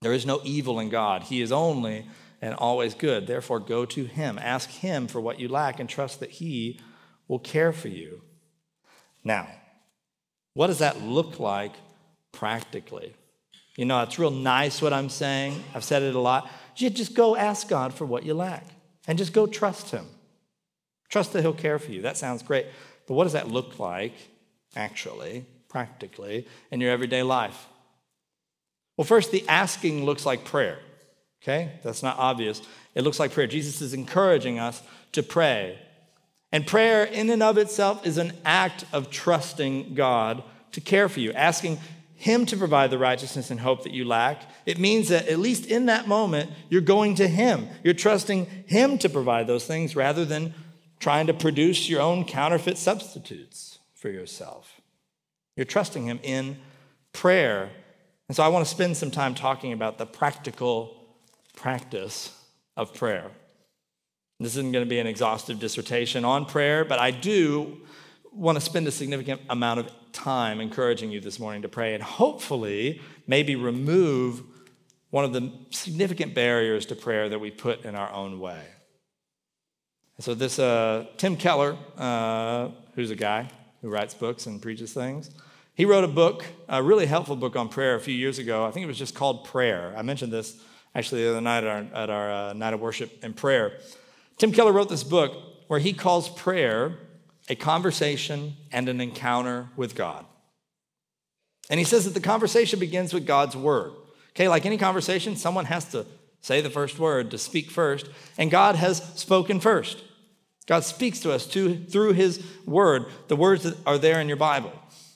[0.02, 1.24] There is no evil in God.
[1.24, 2.06] He is only
[2.42, 3.26] and always good.
[3.26, 4.38] Therefore, go to Him.
[4.38, 6.80] Ask Him for what you lack and trust that He
[7.30, 8.22] will care for you.
[9.24, 9.48] Now,
[10.56, 11.72] what does that look like
[12.34, 13.14] practically?
[13.78, 15.64] You know, it's real nice what I'm saying.
[15.74, 16.50] I've said it a lot.
[16.76, 18.66] You just go ask God for what you lack
[19.08, 20.06] and just go trust Him.
[21.08, 22.02] Trust that He'll care for you.
[22.02, 22.66] That sounds great.
[23.08, 24.14] But what does that look like
[24.76, 25.46] actually?
[25.70, 27.68] practically in your everyday life?
[28.98, 30.80] Well, first, the asking looks like prayer.
[31.42, 31.80] Okay?
[31.84, 32.62] That's not obvious.
[32.96, 33.48] It looks like prayer.
[33.48, 34.82] Jesus is encouraging us
[35.14, 35.80] to pray.
[36.52, 41.20] And prayer, in and of itself, is an act of trusting God to care for
[41.20, 41.80] you, asking
[42.16, 44.44] Him to provide the righteousness and hope that you lack.
[44.66, 47.68] It means that, at least in that moment, you're going to Him.
[47.84, 50.54] You're trusting Him to provide those things rather than
[51.00, 54.82] trying to produce your own counterfeit substitutes for yourself.
[55.56, 56.58] You're trusting Him in
[57.14, 57.70] prayer.
[58.28, 60.96] And so I want to spend some time talking about the practical
[61.56, 62.36] practice
[62.76, 63.32] of prayer.
[64.40, 67.82] This isn't going to be an exhaustive dissertation on prayer, but I do
[68.32, 72.02] want to spend a significant amount of time encouraging you this morning to pray and
[72.02, 74.44] hopefully maybe remove
[75.10, 78.64] one of the significant barriers to prayer that we put in our own way.
[80.20, 83.50] So, this uh, Tim Keller, uh, who's a guy
[83.82, 85.32] who writes books and preaches things,
[85.74, 88.66] he wrote a book, a really helpful book on prayer a few years ago.
[88.66, 89.94] I think it was just called Prayer.
[89.98, 90.62] I mentioned this
[90.96, 93.80] actually the other night at our, at our uh, night of worship and prayer.
[94.40, 95.34] Tim Keller wrote this book
[95.68, 96.98] where he calls prayer
[97.50, 100.26] a conversation and an encounter with God.
[101.70, 103.92] And he says that the conversation begins with God's word.
[104.32, 106.06] Okay, like any conversation, someone has to
[106.42, 110.04] say the first word, to speak first, and God has spoken first.
[110.66, 114.38] God speaks to us to, through his word, the words that are there in your
[114.38, 114.72] Bible.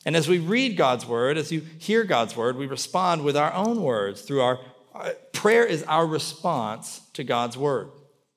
[0.05, 3.53] And as we read God's word, as you hear God's word, we respond with our
[3.53, 4.59] own words through our
[4.93, 7.89] uh, prayer is our response to God's word.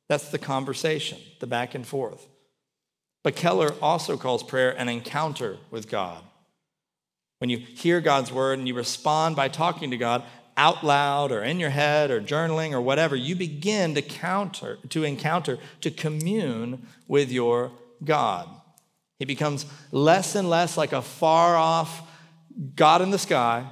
[0.09, 2.27] That's the conversation, the back and forth.
[3.25, 6.23] But Keller also calls prayer an encounter with God.
[7.39, 10.23] When you hear God's word and you respond by talking to God
[10.57, 15.05] out loud or in your head or journaling or whatever, you begin to counter, to
[15.05, 17.73] encounter, to commune with your
[18.05, 18.49] God.
[19.19, 22.09] He becomes less and less like a far off
[22.75, 23.67] God in the sky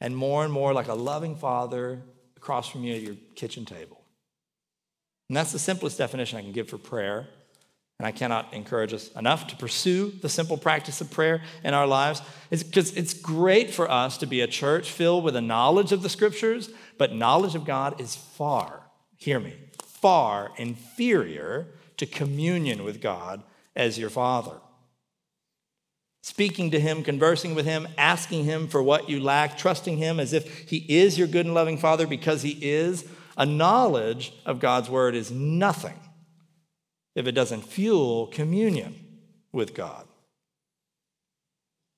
[0.00, 2.02] and more and more like a loving father
[2.36, 4.05] across from you at your kitchen table.
[5.28, 7.28] And that's the simplest definition I can give for prayer.
[7.98, 11.86] And I cannot encourage us enough to pursue the simple practice of prayer in our
[11.86, 12.20] lives.
[12.50, 16.02] It's Because it's, great for us to be a church filled with a knowledge of
[16.02, 18.82] the scriptures, but knowledge of God is far,
[19.16, 23.42] hear me, far inferior to communion with God
[23.74, 24.60] as your Father
[26.26, 30.32] speaking to Him, conversing with Him, asking Him for what you lack, trusting Him as
[30.32, 34.88] if He is your good and loving Father because He is, a knowledge of God's
[34.88, 35.98] Word is nothing
[37.14, 38.94] if it doesn't fuel communion
[39.52, 40.06] with God.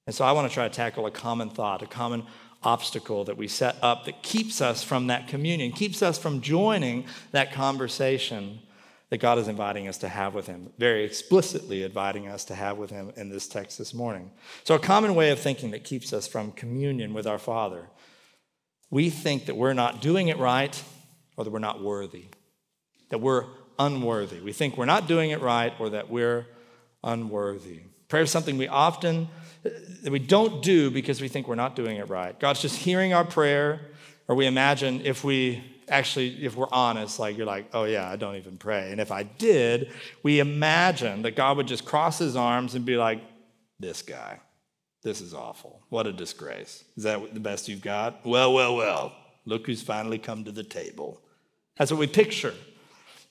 [0.06, 2.24] And so I want to try to tackle a common thought, a common
[2.62, 7.04] obstacle that we set up that keeps us from that communion, keeps us from joining
[7.32, 8.60] that conversation
[9.10, 12.78] that God is inviting us to have with Him, very explicitly inviting us to have
[12.78, 14.30] with Him in this text this morning.
[14.64, 17.88] So, a common way of thinking that keeps us from communion with our Father,
[18.90, 20.82] we think that we're not doing it right
[21.38, 22.24] or that we're not worthy,
[23.10, 23.44] that we're
[23.78, 24.40] unworthy.
[24.40, 26.46] We think we're not doing it right or that we're
[27.04, 27.82] unworthy.
[28.08, 29.28] Prayer is something we often
[29.62, 32.38] that we don't do because we think we're not doing it right.
[32.40, 33.80] God's just hearing our prayer,
[34.26, 38.16] or we imagine if we actually, if we're honest, like you're like, oh yeah, I
[38.16, 38.90] don't even pray.
[38.90, 39.92] And if I did,
[40.24, 43.20] we imagine that God would just cross his arms and be like,
[43.78, 44.40] this guy,
[45.04, 45.82] this is awful.
[45.88, 46.82] What a disgrace.
[46.96, 48.26] Is that the best you've got?
[48.26, 49.12] Well, well, well.
[49.44, 51.22] Look who's finally come to the table.
[51.78, 52.54] That's what we picture.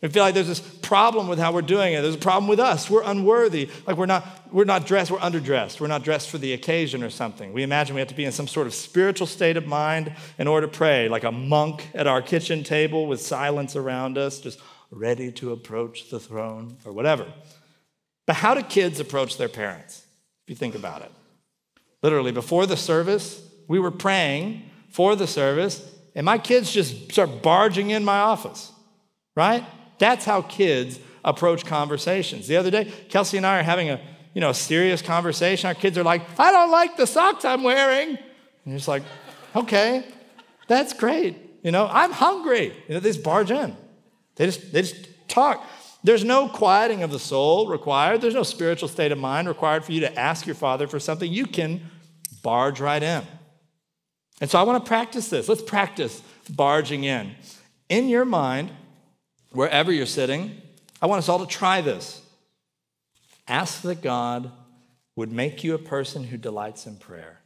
[0.02, 2.02] We feel like there's this problem with how we're doing it.
[2.02, 2.88] There's a problem with us.
[2.88, 3.70] We're unworthy.
[3.88, 5.82] Like we're not, we're not dressed, we're underdressed.
[5.82, 7.52] We're not dressed for the occasion or something.
[7.52, 10.48] We imagine we have to be in some sort of spiritual state of mind in
[10.48, 14.60] order to pray, like a monk at our kitchen table with silence around us, just
[14.92, 17.26] ready to approach the throne or whatever.
[18.28, 20.06] But how do kids approach their parents?
[20.44, 21.12] If you think about it.
[22.04, 27.44] Literally, before the service, we were praying for the service, and my kids just start
[27.44, 28.72] barging in my office,
[29.36, 29.64] right?
[30.00, 32.48] That's how kids approach conversations.
[32.48, 34.02] The other day, Kelsey and I are having a
[34.34, 35.68] you know a serious conversation.
[35.68, 38.18] Our kids are like, "I don't like the socks I'm wearing,"
[38.66, 39.04] and it's like,
[39.56, 40.04] "Okay,
[40.68, 41.38] that's great.
[41.64, 43.78] You know, I'm hungry." You know, they just barge in.
[44.38, 45.64] They just they just talk.
[46.04, 48.22] There's no quieting of the soul required.
[48.22, 51.32] There's no spiritual state of mind required for you to ask your father for something.
[51.32, 51.92] You can
[52.42, 53.24] barge right in.
[54.40, 55.50] And so I want to practice this.
[55.50, 57.36] Let's practice barging in.
[57.90, 58.72] In your mind,
[59.52, 60.62] wherever you're sitting,
[61.02, 62.22] I want us all to try this.
[63.48, 64.52] Ask that God
[65.16, 67.42] would make you a person who delights in prayer.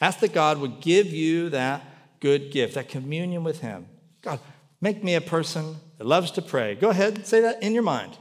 [0.00, 1.84] Ask that God would give you that
[2.20, 3.86] good gift, that communion with Him.
[4.22, 4.40] God,
[4.80, 6.74] make me a person that loves to pray.
[6.74, 8.16] Go ahead, and say that in your mind.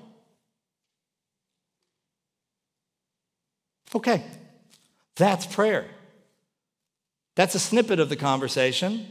[3.95, 4.23] Okay,
[5.15, 5.85] that's prayer.
[7.35, 9.07] That's a snippet of the conversation.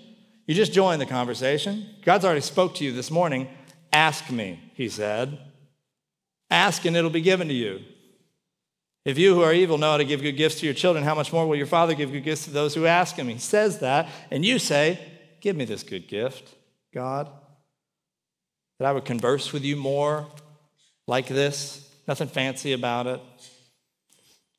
[0.47, 1.87] You just joined the conversation.
[2.05, 3.49] God's already spoke to you this morning.
[3.93, 5.39] Ask me, he said.
[6.51, 7.81] Ask and it'll be given to you.
[9.05, 11.15] If you who are evil know how to give good gifts to your children, how
[11.15, 13.29] much more will your Father give good gifts to those who ask him?
[13.29, 15.01] He says that, and you say,
[15.41, 16.55] Give me this good gift,
[16.95, 17.29] God,
[18.79, 20.29] that I would converse with you more
[21.09, 23.21] like this, nothing fancy about it.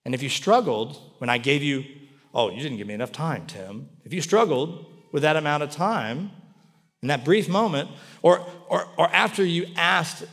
[0.03, 1.85] And if you struggled when I gave you,
[2.33, 3.89] oh, you didn't give me enough time, Tim.
[4.05, 6.31] If you struggled with that amount of time,
[7.01, 7.89] in that brief moment,
[8.21, 10.23] or, or, or after you asked,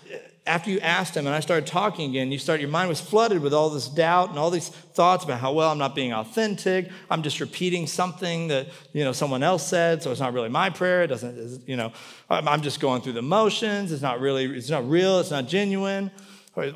[0.47, 3.43] after you asked him and I started talking again, you start your mind was flooded
[3.43, 6.89] with all this doubt and all these thoughts about how well I'm not being authentic.
[7.11, 10.71] I'm just repeating something that you know someone else said, so it's not really my
[10.71, 11.03] prayer.
[11.03, 11.93] It doesn't, you know,
[12.31, 13.93] I'm just going through the motions.
[13.93, 15.21] It's not really, it's not real.
[15.21, 16.11] It's not genuine.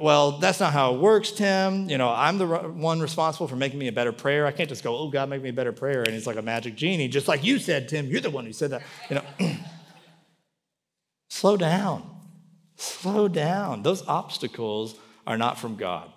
[0.01, 1.89] Well, that's not how it works, Tim.
[1.89, 4.47] You know, I'm the one responsible for making me a better prayer.
[4.47, 6.03] I can't just go, oh, God, make me a better prayer.
[6.03, 8.07] And it's like a magic genie, just like you said, Tim.
[8.07, 8.83] You're the one who said that.
[9.11, 9.57] You know,
[11.29, 12.09] slow down.
[12.77, 13.83] Slow down.
[13.83, 16.11] Those obstacles are not from God.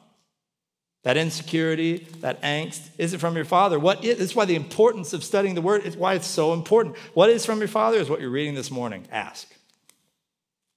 [1.03, 3.79] That insecurity, that angst, is it from your father?
[3.79, 6.53] What is, this is why the importance of studying the word, it's why it's so
[6.53, 6.97] important.
[7.13, 9.07] What is from your father is what you're reading this morning.
[9.11, 9.47] Ask.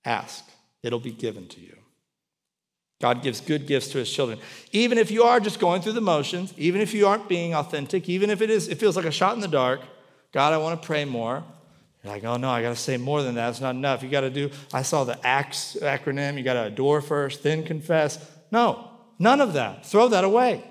[0.04, 0.44] Ask.
[0.82, 1.79] It'll be given to you.
[3.00, 4.38] God gives good gifts to his children.
[4.72, 8.08] Even if you are just going through the motions, even if you aren't being authentic,
[8.08, 9.80] even if it is, it feels like a shot in the dark,
[10.32, 11.42] God, I want to pray more.
[12.04, 13.48] You're like, oh no, I got to say more than that.
[13.50, 14.02] It's not enough.
[14.02, 16.36] You got to do, I saw the ACTS acronym.
[16.36, 18.24] You got to adore first, then confess.
[18.50, 19.86] No, none of that.
[19.86, 20.62] Throw that away.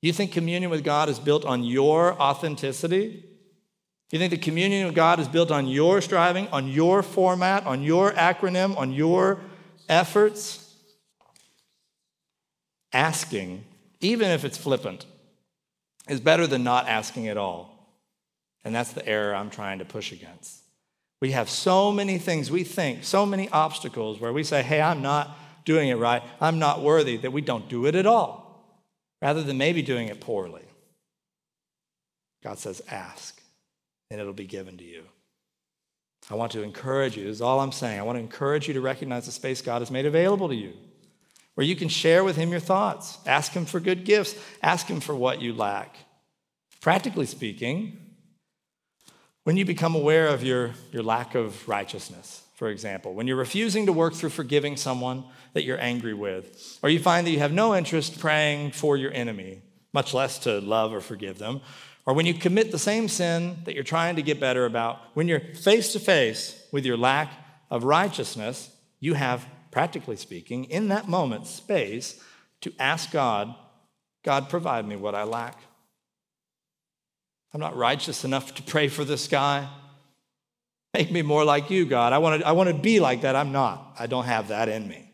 [0.00, 3.24] You think communion with God is built on your authenticity?
[4.12, 7.82] You think the communion with God is built on your striving, on your format, on
[7.82, 9.40] your acronym, on your
[9.88, 10.67] efforts?
[12.92, 13.64] Asking,
[14.00, 15.04] even if it's flippant,
[16.08, 17.74] is better than not asking at all.
[18.64, 20.60] And that's the error I'm trying to push against.
[21.20, 25.02] We have so many things we think, so many obstacles where we say, hey, I'm
[25.02, 28.64] not doing it right, I'm not worthy, that we don't do it at all,
[29.20, 30.62] rather than maybe doing it poorly.
[32.42, 33.42] God says, ask,
[34.10, 35.02] and it'll be given to you.
[36.30, 37.98] I want to encourage you, this is all I'm saying.
[37.98, 40.72] I want to encourage you to recognize the space God has made available to you,
[41.58, 45.00] where you can share with Him your thoughts, ask Him for good gifts, ask Him
[45.00, 45.96] for what you lack.
[46.80, 47.98] Practically speaking,
[49.42, 53.86] when you become aware of your, your lack of righteousness, for example, when you're refusing
[53.86, 57.50] to work through forgiving someone that you're angry with, or you find that you have
[57.50, 59.60] no interest praying for your enemy,
[59.92, 61.60] much less to love or forgive them,
[62.06, 65.26] or when you commit the same sin that you're trying to get better about, when
[65.26, 67.32] you're face to face with your lack
[67.68, 69.44] of righteousness, you have,
[69.78, 72.20] practically speaking, in that moment, space
[72.60, 73.54] to ask God,
[74.24, 75.56] God, provide me what I lack.
[77.54, 79.68] I'm not righteous enough to pray for this guy.
[80.94, 82.12] Make me more like you, God.
[82.12, 83.36] I want to, I want to be like that.
[83.36, 83.94] I'm not.
[83.96, 85.12] I don't have that in me.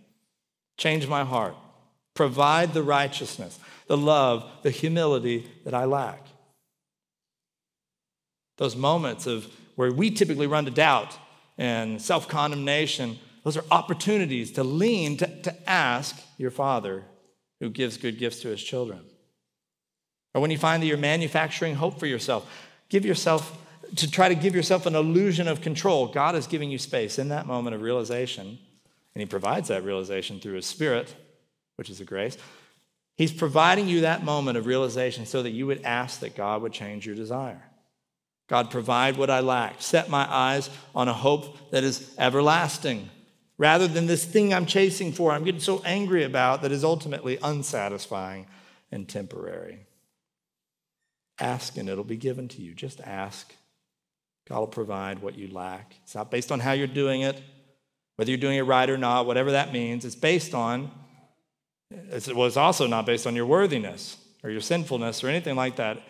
[0.78, 1.56] Change my heart.
[2.14, 6.26] Provide the righteousness, the love, the humility that I lack.
[8.56, 9.46] Those moments of
[9.76, 11.18] where we typically run to doubt
[11.58, 17.04] and self condemnation, those are opportunities to lean, to, to ask your Father
[17.60, 19.00] who gives good gifts to his children.
[20.34, 22.50] Or when you find that you're manufacturing hope for yourself,
[22.88, 23.56] give yourself,
[23.96, 26.08] to try to give yourself an illusion of control.
[26.08, 28.58] God is giving you space in that moment of realization,
[29.14, 31.14] and He provides that realization through His Spirit,
[31.76, 32.36] which is a grace.
[33.16, 36.72] He's providing you that moment of realization so that you would ask that God would
[36.72, 37.62] change your desire.
[38.48, 39.80] God, provide what I lack.
[39.80, 43.08] Set my eyes on a hope that is everlasting,
[43.58, 47.38] rather than this thing I'm chasing for, I'm getting so angry about that is ultimately
[47.42, 48.46] unsatisfying
[48.90, 49.86] and temporary.
[51.40, 52.74] Ask and it'll be given to you.
[52.74, 53.52] Just ask.
[54.48, 55.94] God will provide what you lack.
[56.02, 57.42] It's not based on how you're doing it,
[58.16, 60.04] whether you're doing it right or not, whatever that means.
[60.04, 60.90] It's based on,
[61.90, 66.02] well, it's also not based on your worthiness or your sinfulness or anything like that.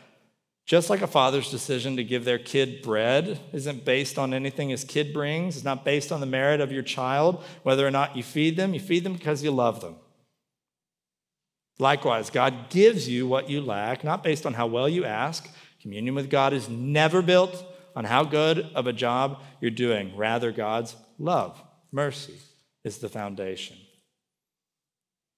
[0.67, 4.83] Just like a father's decision to give their kid bread isn't based on anything his
[4.83, 8.23] kid brings, it's not based on the merit of your child, whether or not you
[8.23, 9.97] feed them, you feed them because you love them.
[11.79, 15.51] Likewise, God gives you what you lack, not based on how well you ask.
[15.83, 17.63] Communion with God is never built
[17.95, 20.17] on how good of a job you're doing.
[20.17, 21.61] Rather, God's love,
[21.93, 22.39] mercy
[22.85, 23.77] is the foundation.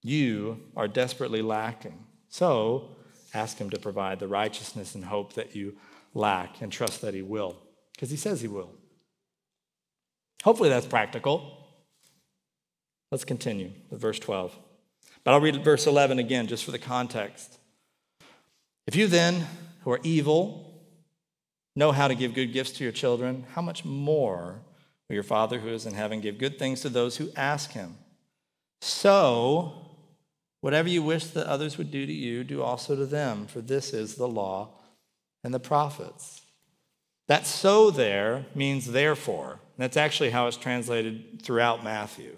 [0.03, 2.05] You are desperately lacking.
[2.29, 2.95] So,
[3.37, 5.77] ask Him to provide the righteousness and hope that you
[6.13, 7.55] lack and trust that He will,
[7.93, 8.71] because He says He will.
[10.43, 11.57] Hopefully, that's practical.
[13.11, 14.57] Let's continue with verse 12.
[15.23, 17.57] But I'll read verse 11 again just for the context.
[18.85, 19.45] If you then,
[19.83, 20.83] who are evil,
[21.75, 24.61] know how to give good gifts to your children, how much more
[25.07, 27.95] will your Father who is in heaven give good things to those who ask him?
[28.81, 29.86] So,
[30.61, 33.93] whatever you wish that others would do to you, do also to them, for this
[33.93, 34.69] is the law
[35.43, 36.41] and the prophets.
[37.27, 39.59] That so there means therefore.
[39.77, 42.35] That's actually how it's translated throughout Matthew.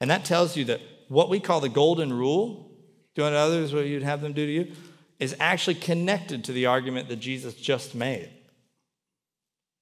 [0.00, 2.70] And that tells you that what we call the golden rule,
[3.14, 4.72] doing to others what you'd have them do to you,
[5.18, 8.30] is actually connected to the argument that Jesus just made.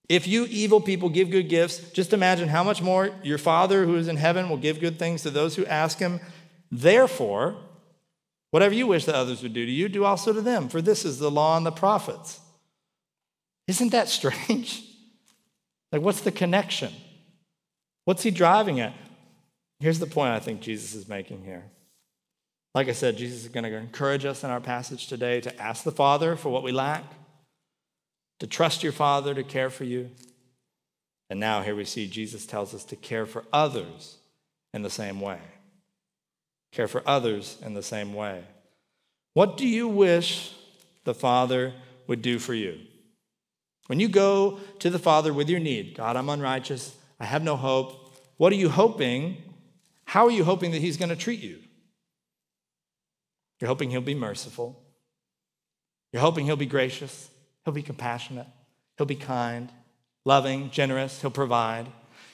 [0.09, 3.97] If you evil people give good gifts, just imagine how much more your Father who
[3.97, 6.20] is in heaven will give good things to those who ask him.
[6.77, 7.55] Therefore,
[8.51, 11.05] whatever you wish that others would do to you, do also to them, for this
[11.05, 12.41] is the law and the prophets.
[13.68, 14.83] Isn't that strange?
[15.93, 16.93] Like, what's the connection?
[18.05, 18.95] What's he driving at?
[19.79, 21.62] Here's the point I think Jesus is making here.
[22.75, 25.85] Like I said, Jesus is going to encourage us in our passage today to ask
[25.85, 27.05] the Father for what we lack,
[28.41, 30.11] to trust your Father to care for you.
[31.31, 34.16] And now here we see Jesus tells us to care for others
[34.72, 35.39] in the same way.
[36.75, 38.43] Care for others in the same way.
[39.33, 40.53] What do you wish
[41.05, 41.72] the Father
[42.09, 42.81] would do for you?
[43.87, 47.55] When you go to the Father with your need, God, I'm unrighteous, I have no
[47.57, 49.37] hope, what are you hoping?
[50.05, 51.61] How are you hoping that He's going to treat you?
[53.61, 54.83] You're hoping He'll be merciful.
[56.12, 57.31] You're hoping He'll be gracious.
[57.64, 58.49] He'll be compassionate.
[58.99, 59.70] He'll be kind,
[60.25, 61.20] loving, generous.
[61.20, 61.87] He'll provide.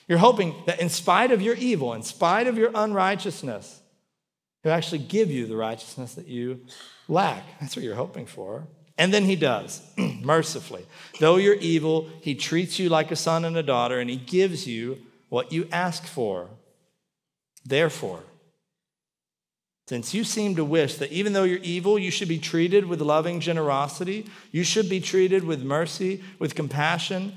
[0.09, 3.81] You're hoping that in spite of your evil, in spite of your unrighteousness,
[4.63, 6.67] He'll actually give you the righteousness that you
[7.09, 7.45] lack.
[7.61, 8.67] That's what you're hoping for.
[8.99, 10.85] And then he does, mercifully.
[11.21, 14.67] Though you're evil, he treats you like a son and a daughter, and he gives
[14.67, 14.99] you
[15.31, 16.51] what you ask for.
[17.65, 18.23] Therefore,
[19.87, 23.01] since you seem to wish that even though you're evil, you should be treated with
[23.01, 27.33] loving generosity, you should be treated with mercy, with compassion,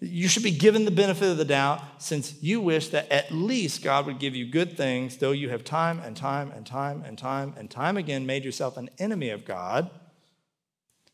[0.00, 3.82] you should be given the benefit of the doubt, since you wish that at least
[3.82, 7.16] God would give you good things, though you have time and time and time and
[7.16, 9.90] time and time again made yourself an enemy of God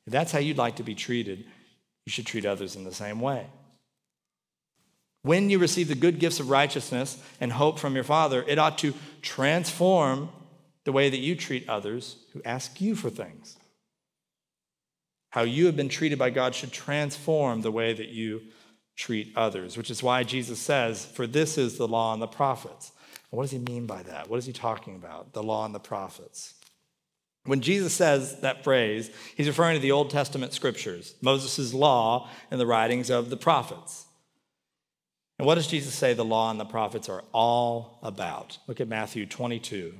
[0.07, 1.45] if that's how you'd like to be treated,
[2.07, 3.47] you should treat others in the same way.
[5.22, 8.78] When you receive the good gifts of righteousness and hope from your Father, it ought
[8.78, 10.30] to transform
[10.85, 13.57] the way that you treat others who ask you for things.
[15.30, 18.43] How you have been treated by God should transform the way that you
[18.97, 22.93] treat others, which is why Jesus says, For this is the law and the prophets.
[23.30, 24.28] And what does he mean by that?
[24.28, 25.32] What is he talking about?
[25.32, 26.55] The law and the prophets.
[27.45, 32.61] When Jesus says that phrase, he's referring to the Old Testament scriptures, Moses' law and
[32.61, 34.07] the writings of the prophets.
[35.38, 38.59] And what does Jesus say the law and the prophets are all about?
[38.68, 39.93] Look at Matthew 22,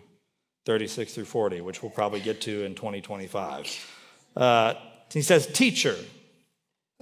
[0.67, 3.91] 36 through 40, which we'll probably get to in 2025.
[4.37, 4.75] Uh,
[5.13, 5.97] he says, Teacher,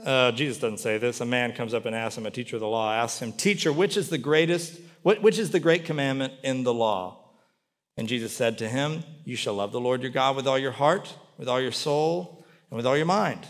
[0.05, 1.20] uh, Jesus doesn't say this.
[1.20, 3.72] A man comes up and asks him, a teacher of the law asks him, Teacher,
[3.72, 7.18] which is the greatest, which is the great commandment in the law?
[7.96, 10.72] And Jesus said to him, You shall love the Lord your God with all your
[10.72, 13.46] heart, with all your soul, and with all your mind.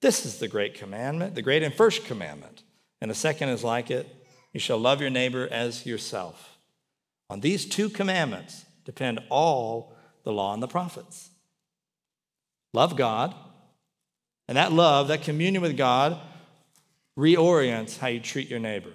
[0.00, 2.62] This is the great commandment, the great and first commandment.
[3.00, 4.08] And the second is like it
[4.52, 6.58] you shall love your neighbor as yourself.
[7.30, 11.30] On these two commandments depend all the law and the prophets.
[12.74, 13.34] Love God,
[14.48, 16.18] and that love, that communion with God,
[17.18, 18.92] reorients how you treat your neighbor.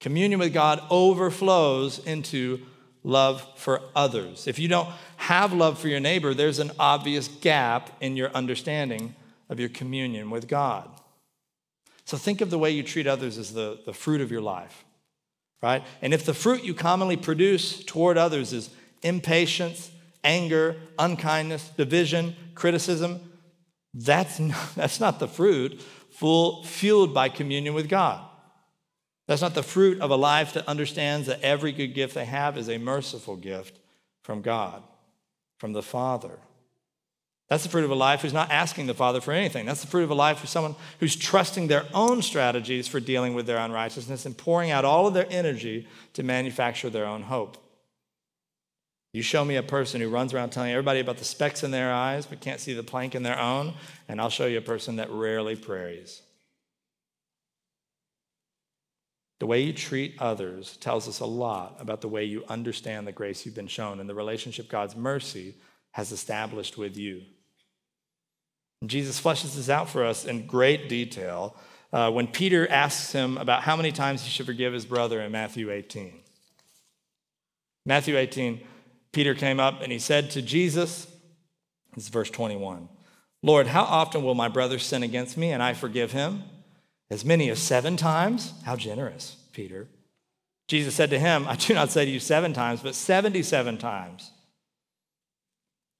[0.00, 2.60] Communion with God overflows into
[3.04, 4.46] love for others.
[4.46, 9.14] If you don't have love for your neighbor, there's an obvious gap in your understanding
[9.48, 10.88] of your communion with God.
[12.04, 14.84] So think of the way you treat others as the, the fruit of your life,
[15.62, 15.82] right?
[16.00, 18.70] And if the fruit you commonly produce toward others is
[19.02, 19.90] impatience,
[20.24, 23.31] anger, unkindness, division, criticism,
[23.94, 25.80] that's not, that's not the fruit
[26.10, 28.24] full, fueled by communion with God.
[29.28, 32.58] That's not the fruit of a life that understands that every good gift they have
[32.58, 33.78] is a merciful gift
[34.22, 34.82] from God,
[35.58, 36.38] from the Father.
[37.48, 39.66] That's the fruit of a life who's not asking the Father for anything.
[39.66, 43.34] That's the fruit of a life for someone who's trusting their own strategies for dealing
[43.34, 47.58] with their unrighteousness and pouring out all of their energy to manufacture their own hope.
[49.12, 51.92] You show me a person who runs around telling everybody about the specks in their
[51.92, 53.74] eyes but can't see the plank in their own,
[54.08, 56.22] and I'll show you a person that rarely prays.
[59.38, 63.12] The way you treat others tells us a lot about the way you understand the
[63.12, 65.56] grace you've been shown and the relationship God's mercy
[65.90, 67.22] has established with you.
[68.80, 71.56] And Jesus fleshes this out for us in great detail
[71.92, 75.32] uh, when Peter asks him about how many times he should forgive his brother in
[75.32, 76.20] Matthew 18.
[77.84, 78.60] Matthew 18,
[79.12, 81.06] Peter came up and he said to Jesus,
[81.94, 82.88] this is verse 21,
[83.42, 86.44] Lord, how often will my brother sin against me and I forgive him?
[87.10, 88.54] As many as seven times?
[88.64, 89.88] How generous, Peter.
[90.68, 94.30] Jesus said to him, I do not say to you seven times, but 77 times.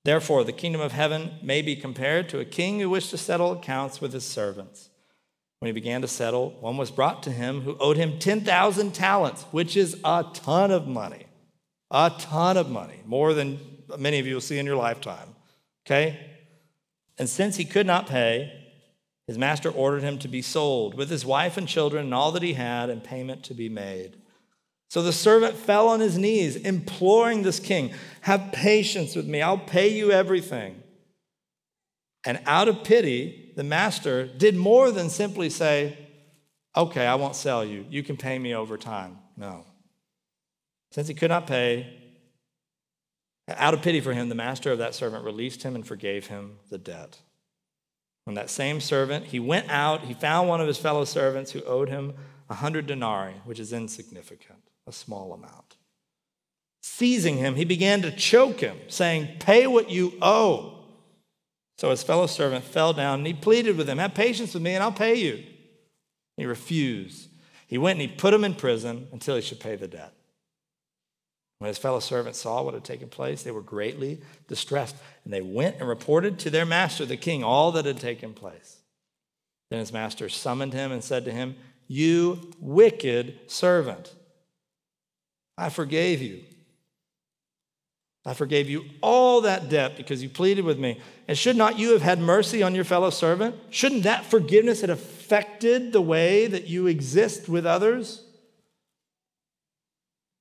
[0.05, 3.53] Therefore, the kingdom of heaven may be compared to a king who wished to settle
[3.53, 4.89] accounts with his servants.
[5.59, 9.43] When he began to settle, one was brought to him who owed him 10,000 talents,
[9.53, 11.27] which is a ton of money.
[11.93, 13.61] A ton of money, more than
[13.99, 15.29] many of you will see in your lifetime.
[15.87, 16.19] Okay?
[17.19, 18.51] And since he could not pay,
[19.27, 22.43] his master ordered him to be sold with his wife and children and all that
[22.43, 24.17] he had, and payment to be made.
[24.89, 29.59] So the servant fell on his knees, imploring this king, Have patience with me, I'll
[29.59, 30.83] pay you everything.
[32.25, 35.99] And out of pity, the master did more than simply say,
[36.75, 37.85] Okay, I won't sell you.
[37.91, 39.19] You can pay me over time.
[39.37, 39.67] No.
[40.93, 41.87] Since he could not pay,
[43.49, 46.59] out of pity for him, the master of that servant released him and forgave him
[46.71, 47.19] the debt.
[48.25, 51.63] When that same servant, he went out, he found one of his fellow servants who
[51.63, 52.13] owed him
[52.49, 55.77] a hundred denarii, which is insignificant a small amount.
[56.83, 60.79] Seizing him, he began to choke him, saying, Pay what you owe.
[61.79, 64.75] So his fellow servant fell down and he pleaded with him, Have patience with me
[64.75, 65.43] and I'll pay you.
[66.37, 67.29] He refused.
[67.67, 70.13] He went and he put him in prison until he should pay the debt.
[71.63, 75.43] When his fellow servants saw what had taken place, they were greatly distressed, and they
[75.43, 78.79] went and reported to their master, the king, all that had taken place.
[79.71, 81.55] Then his master summoned him and said to him,
[81.87, 84.13] You wicked servant.
[85.57, 86.43] I forgave you.
[88.27, 91.01] I forgave you all that debt because you pleaded with me.
[91.29, 93.55] And should not you have had mercy on your fellow servant?
[93.71, 98.25] Shouldn't that forgiveness have affected the way that you exist with others?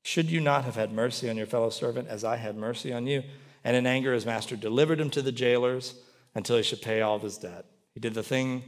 [0.03, 3.07] Should you not have had mercy on your fellow servant as I had mercy on
[3.07, 3.23] you?
[3.63, 5.95] And in anger, his master delivered him to the jailers
[6.33, 7.65] until he should pay all of his debt.
[7.93, 8.63] He did the thing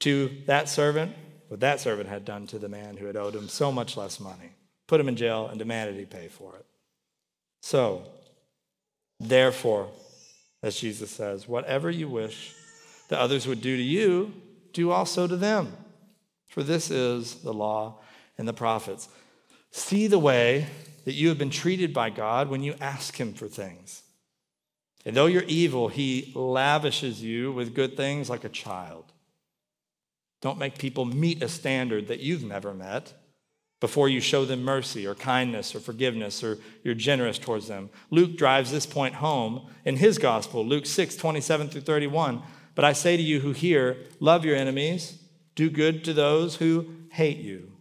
[0.00, 1.14] to that servant
[1.48, 4.18] what that servant had done to the man who had owed him so much less
[4.18, 4.52] money
[4.92, 6.66] put him in jail, and demanded he pay for it.
[7.62, 8.04] So,
[9.18, 9.88] therefore,
[10.62, 12.52] as Jesus says, whatever you wish
[13.08, 14.34] that others would do to you,
[14.74, 15.72] do also to them.
[16.48, 18.00] For this is the law
[18.36, 19.08] and the prophets.
[19.72, 20.66] See the way
[21.04, 24.02] that you have been treated by God when you ask Him for things.
[25.04, 29.06] And though you're evil, He lavishes you with good things like a child.
[30.42, 33.14] Don't make people meet a standard that you've never met
[33.80, 37.90] before you show them mercy or kindness or forgiveness or you're generous towards them.
[38.10, 42.42] Luke drives this point home in his gospel, Luke 6, 27 through 31.
[42.74, 45.18] But I say to you who hear, love your enemies,
[45.54, 47.72] do good to those who hate you,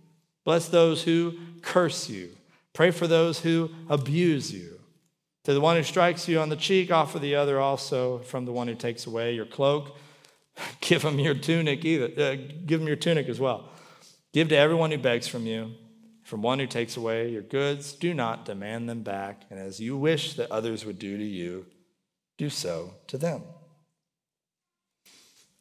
[0.43, 2.29] bless those who curse you,
[2.73, 4.79] pray for those who abuse you.
[5.45, 8.19] To the one who strikes you on the cheek, offer the other also.
[8.19, 9.97] From the one who takes away your cloak,
[10.81, 12.05] give him your tunic either.
[12.05, 12.35] Uh,
[12.65, 13.69] give him your tunic as well.
[14.33, 15.73] Give to everyone who begs from you.
[16.23, 19.97] From one who takes away your goods, do not demand them back, and as you
[19.97, 21.65] wish that others would do to you,
[22.37, 23.43] do so to them.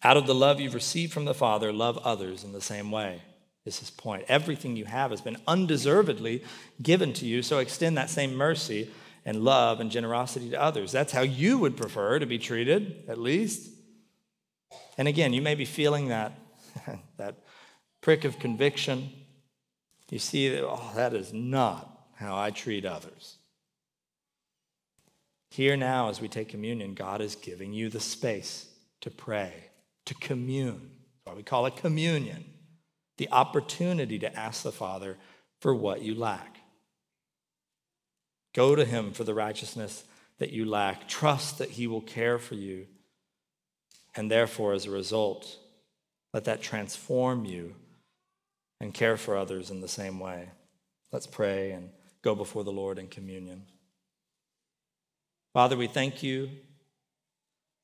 [0.03, 3.23] Out of the love you've received from the Father, love others in the same way.
[3.65, 4.25] This is his point.
[4.29, 6.43] Everything you have has been undeservedly
[6.83, 8.91] given to you, so extend that same mercy
[9.25, 10.93] and love and generosity to others.
[10.93, 13.71] That's how you would prefer to be treated, at least.
[14.97, 16.33] And again, you may be feeling that,
[17.19, 17.37] that
[18.01, 19.11] prick of conviction
[20.11, 23.37] you see that, oh, that is not how I treat others.
[25.51, 28.67] Here now, as we take communion, God is giving you the space
[29.01, 29.53] to pray,
[30.07, 30.91] to commune.
[30.91, 32.45] That's why we call it communion.
[33.21, 35.18] The opportunity to ask the Father
[35.61, 36.57] for what you lack.
[38.55, 40.05] Go to Him for the righteousness
[40.39, 41.07] that you lack.
[41.07, 42.87] Trust that He will care for you.
[44.16, 45.59] And therefore, as a result,
[46.33, 47.75] let that transform you
[48.81, 50.49] and care for others in the same way.
[51.12, 51.91] Let's pray and
[52.23, 53.64] go before the Lord in communion.
[55.53, 56.49] Father, we thank you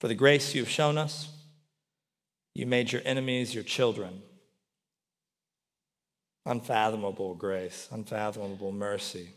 [0.01, 1.29] for the grace you've shown us.
[2.55, 4.23] You made your enemies your children.
[6.47, 9.31] Unfathomable grace, unfathomable mercy.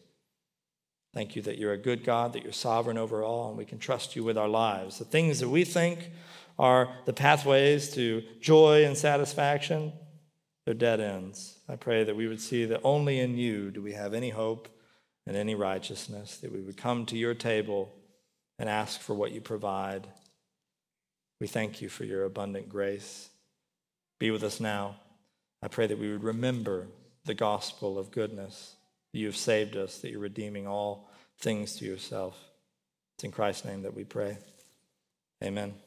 [1.11, 3.79] Thank you that you're a good God, that you're sovereign over all, and we can
[3.79, 4.99] trust you with our lives.
[4.99, 6.11] The things that we think
[6.59, 9.91] are the pathways to joy and satisfaction,
[10.65, 11.57] they're dead ends.
[11.67, 14.67] I pray that we would see that only in you do we have any hope
[15.25, 17.91] and any righteousness, that we would come to your table
[18.59, 20.07] and ask for what you provide.
[21.41, 23.29] We thank you for your abundant grace.
[24.19, 24.97] Be with us now.
[25.63, 26.87] I pray that we would remember
[27.25, 28.75] the gospel of goodness,
[29.11, 31.09] that you have saved us, that you're redeeming all
[31.39, 32.37] things to yourself.
[33.15, 34.37] It's in Christ's name that we pray.
[35.43, 35.73] Amen.